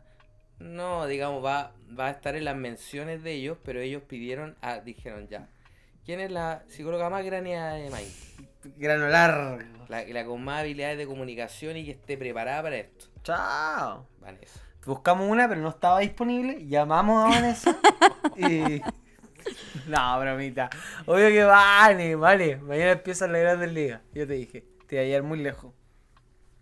[0.59, 4.79] No, digamos, va, va a estar en las menciones de ellos, pero ellos pidieron, ah,
[4.81, 5.49] dijeron ya.
[6.07, 8.79] ¿Quién es la psicóloga más graneada de Mind?
[8.79, 9.67] Granular.
[9.91, 13.07] La, la con más habilidades de comunicación y que esté preparada para esto.
[13.23, 14.07] Chao.
[14.21, 14.61] Vanessa.
[14.87, 16.67] Buscamos una, pero no estaba disponible.
[16.67, 17.77] Llamamos a Vanessa.
[18.37, 18.81] y.
[19.87, 20.69] No, bromita.
[21.07, 22.59] Obvio que vale, vale.
[22.59, 24.03] Mañana empiezan las grandes ligas.
[24.13, 24.65] Yo te dije.
[24.87, 25.73] Te iba a llegar muy lejos.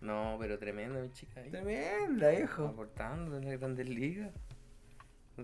[0.01, 1.41] No, pero tremendo, mi chica.
[1.41, 1.51] ahí.
[1.51, 2.67] Tremenda, viejo.
[2.67, 4.31] Aportando en las grandes ligas.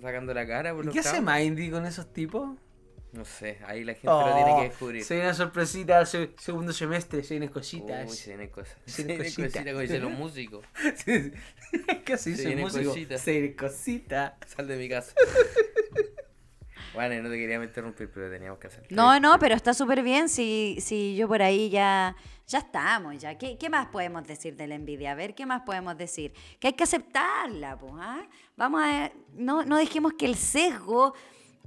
[0.01, 1.35] Sacando la cara por ¿Y los qué hace cabros.
[1.35, 2.57] Mindy con esos tipos?
[3.15, 5.05] No sé, ahí la gente lo tiene Oh, que descubrir.
[5.05, 7.23] Se viene una sorpresita se- segundo semestre.
[7.23, 8.11] Se vienen cositas.
[8.11, 8.77] Uy, se vienen cosas.
[8.87, 9.53] Se vienen cositas.
[9.53, 10.67] cositas, como dicen los músicos.
[10.97, 11.33] Sí, sí.
[12.05, 12.47] ¿Qué se dice?
[12.47, 12.89] vienen músico?
[12.91, 13.21] cositas.
[13.21, 14.33] Se vienen cositas.
[14.47, 15.13] Sal de mi casa.
[16.93, 18.87] Bueno, no te queríamos interrumpir, pero teníamos que hacer.
[18.91, 22.15] No, no, pero está súper bien si, si yo por ahí ya,
[22.47, 23.37] ya estamos, ya.
[23.37, 25.11] ¿Qué, qué más podemos decir de la envidia?
[25.11, 26.33] A ver, ¿qué más podemos decir?
[26.61, 28.25] Que hay que aceptarla, pues, ¿ah?
[28.57, 29.11] Vamos a...
[29.33, 31.15] No, no dejemos que el sesgo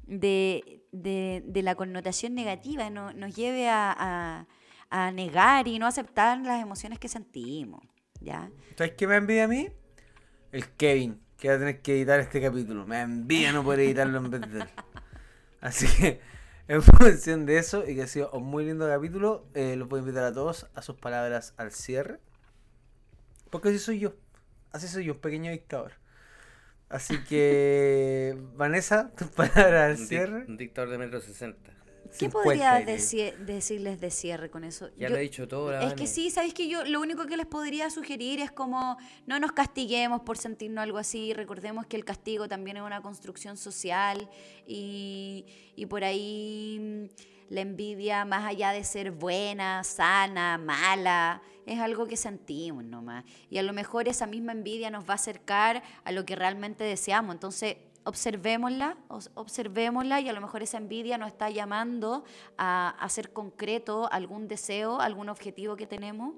[0.05, 4.47] de, de, de la connotación negativa no- nos lleve a, a-
[4.89, 7.81] a negar y no aceptar las emociones que sentimos,
[8.21, 8.49] ¿ya?
[8.77, 9.69] ¿Sabes qué me envidia a mí?
[10.51, 12.85] El Kevin, que va a tener que editar este capítulo.
[12.87, 14.67] Me envidia no poder editarlo en vez de él.
[15.61, 16.21] Así que,
[16.69, 19.99] en función de eso, y que ha sido un muy lindo capítulo, eh, los voy
[19.99, 22.19] a invitar a todos a sus palabras al cierre.
[23.49, 24.13] Porque así soy yo.
[24.71, 25.93] Así soy yo, un pequeño dictador.
[26.89, 30.45] Así que, Vanessa, tus palabras cierre.
[30.47, 31.73] un dictador de metro sesenta.
[32.17, 34.89] ¿Qué 50, podría deci- decirles de cierre con eso?
[34.97, 35.95] Ya Yo- lo he dicho todo, la Es Vane.
[35.97, 39.51] que sí, sabéis que yo lo único que les podría sugerir es como no nos
[39.51, 41.33] castiguemos por sentirnos algo así.
[41.33, 44.29] Recordemos que el castigo también es una construcción social
[44.65, 47.11] y, y por ahí
[47.49, 53.23] la envidia, más allá de ser buena, sana, mala, es algo que sentimos nomás.
[53.49, 56.83] Y a lo mejor esa misma envidia nos va a acercar a lo que realmente
[56.83, 57.33] deseamos.
[57.35, 62.23] Entonces, observémosla, os- observémosla y a lo mejor esa envidia nos está llamando
[62.57, 66.35] a hacer concreto algún deseo, algún objetivo que tenemos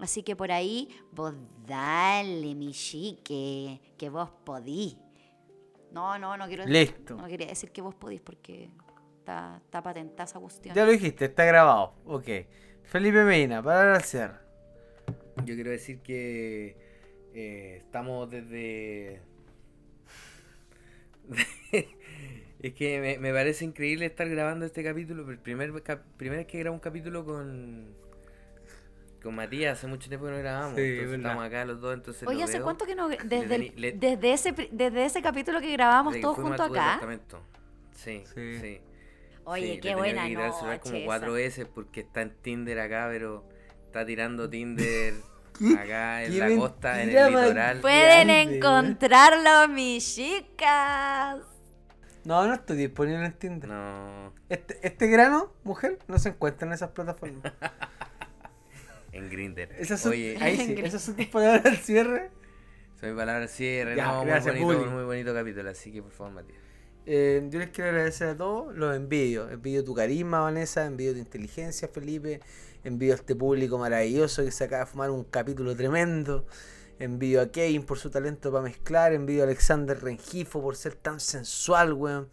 [0.00, 1.34] Así que por ahí, vos
[1.66, 4.96] dale, mi chique, que vos podís.
[5.90, 7.16] No, no, no quiero Listo.
[7.16, 8.70] No quería decir que vos podís porque
[9.28, 10.74] está, está patentada esa cuestión.
[10.74, 11.92] Ya lo dijiste, está grabado.
[12.06, 12.28] Ok.
[12.84, 14.34] Felipe Medina, para al cierre.
[15.44, 16.76] Yo quiero decir que
[17.34, 19.20] eh, estamos desde...
[22.62, 25.22] es que me, me parece increíble estar grabando este capítulo.
[25.24, 27.94] pero El primer, cap- primera vez que grabo un capítulo con,
[29.22, 30.74] con Matías, hace mucho tiempo que no grabamos.
[30.76, 31.26] Sí, es entonces verdad.
[31.32, 33.08] estamos acá los dos, entonces Oye, ¿hace cuánto que no...
[33.08, 36.98] Desde, el- tení- le- desde, ese, desde ese capítulo que grabamos todos juntos acá.
[37.92, 38.58] Sí, Sí.
[38.60, 38.80] sí.
[39.48, 43.48] Oye, Sí, qué buena que noche como cuatro veces porque está en Tinder acá, pero
[43.86, 45.14] está tirando Tinder
[45.78, 47.80] acá en la costa, en el litoral.
[47.80, 51.38] Pueden Grande, encontrarlo, mis chicas.
[52.24, 53.70] No, no estoy disponible en Tinder.
[53.70, 57.50] No, Este, este grano, mujer, no se encuentra en esas plataformas.
[59.12, 59.74] en Grinder.
[59.78, 62.30] Esas son, Oye, ahí sí, esas son tus palabras al cierre.
[63.00, 66.12] son mis palabras cierre, Ya, no, gracias, muy bonito, muy bonito capítulo, así que por
[66.12, 66.67] favor, Matías.
[67.10, 69.48] Eh, yo les quiero agradecer a todos, los envidio.
[69.48, 72.42] Envidio tu carisma, Vanessa, envidio tu inteligencia, Felipe.
[72.84, 76.44] Envidio a este público maravilloso que se acaba de fumar un capítulo tremendo.
[76.98, 79.14] Envidio a Kevin por su talento para mezclar.
[79.14, 82.28] Envidio a Alexander Rengifo por ser tan sensual, weón.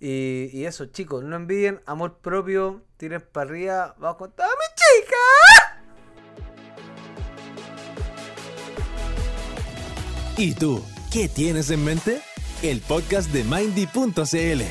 [0.00, 4.74] Y, y eso, chicos, no envidien, amor propio, tiren para arriba, vamos con toda mi
[4.74, 5.16] chica.
[10.38, 10.82] ¿Y tú?
[11.12, 12.22] ¿Qué tienes en mente?
[12.62, 14.62] El podcast de Mindy.cl.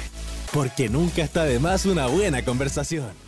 [0.51, 3.26] Porque nunca está de más una buena conversación.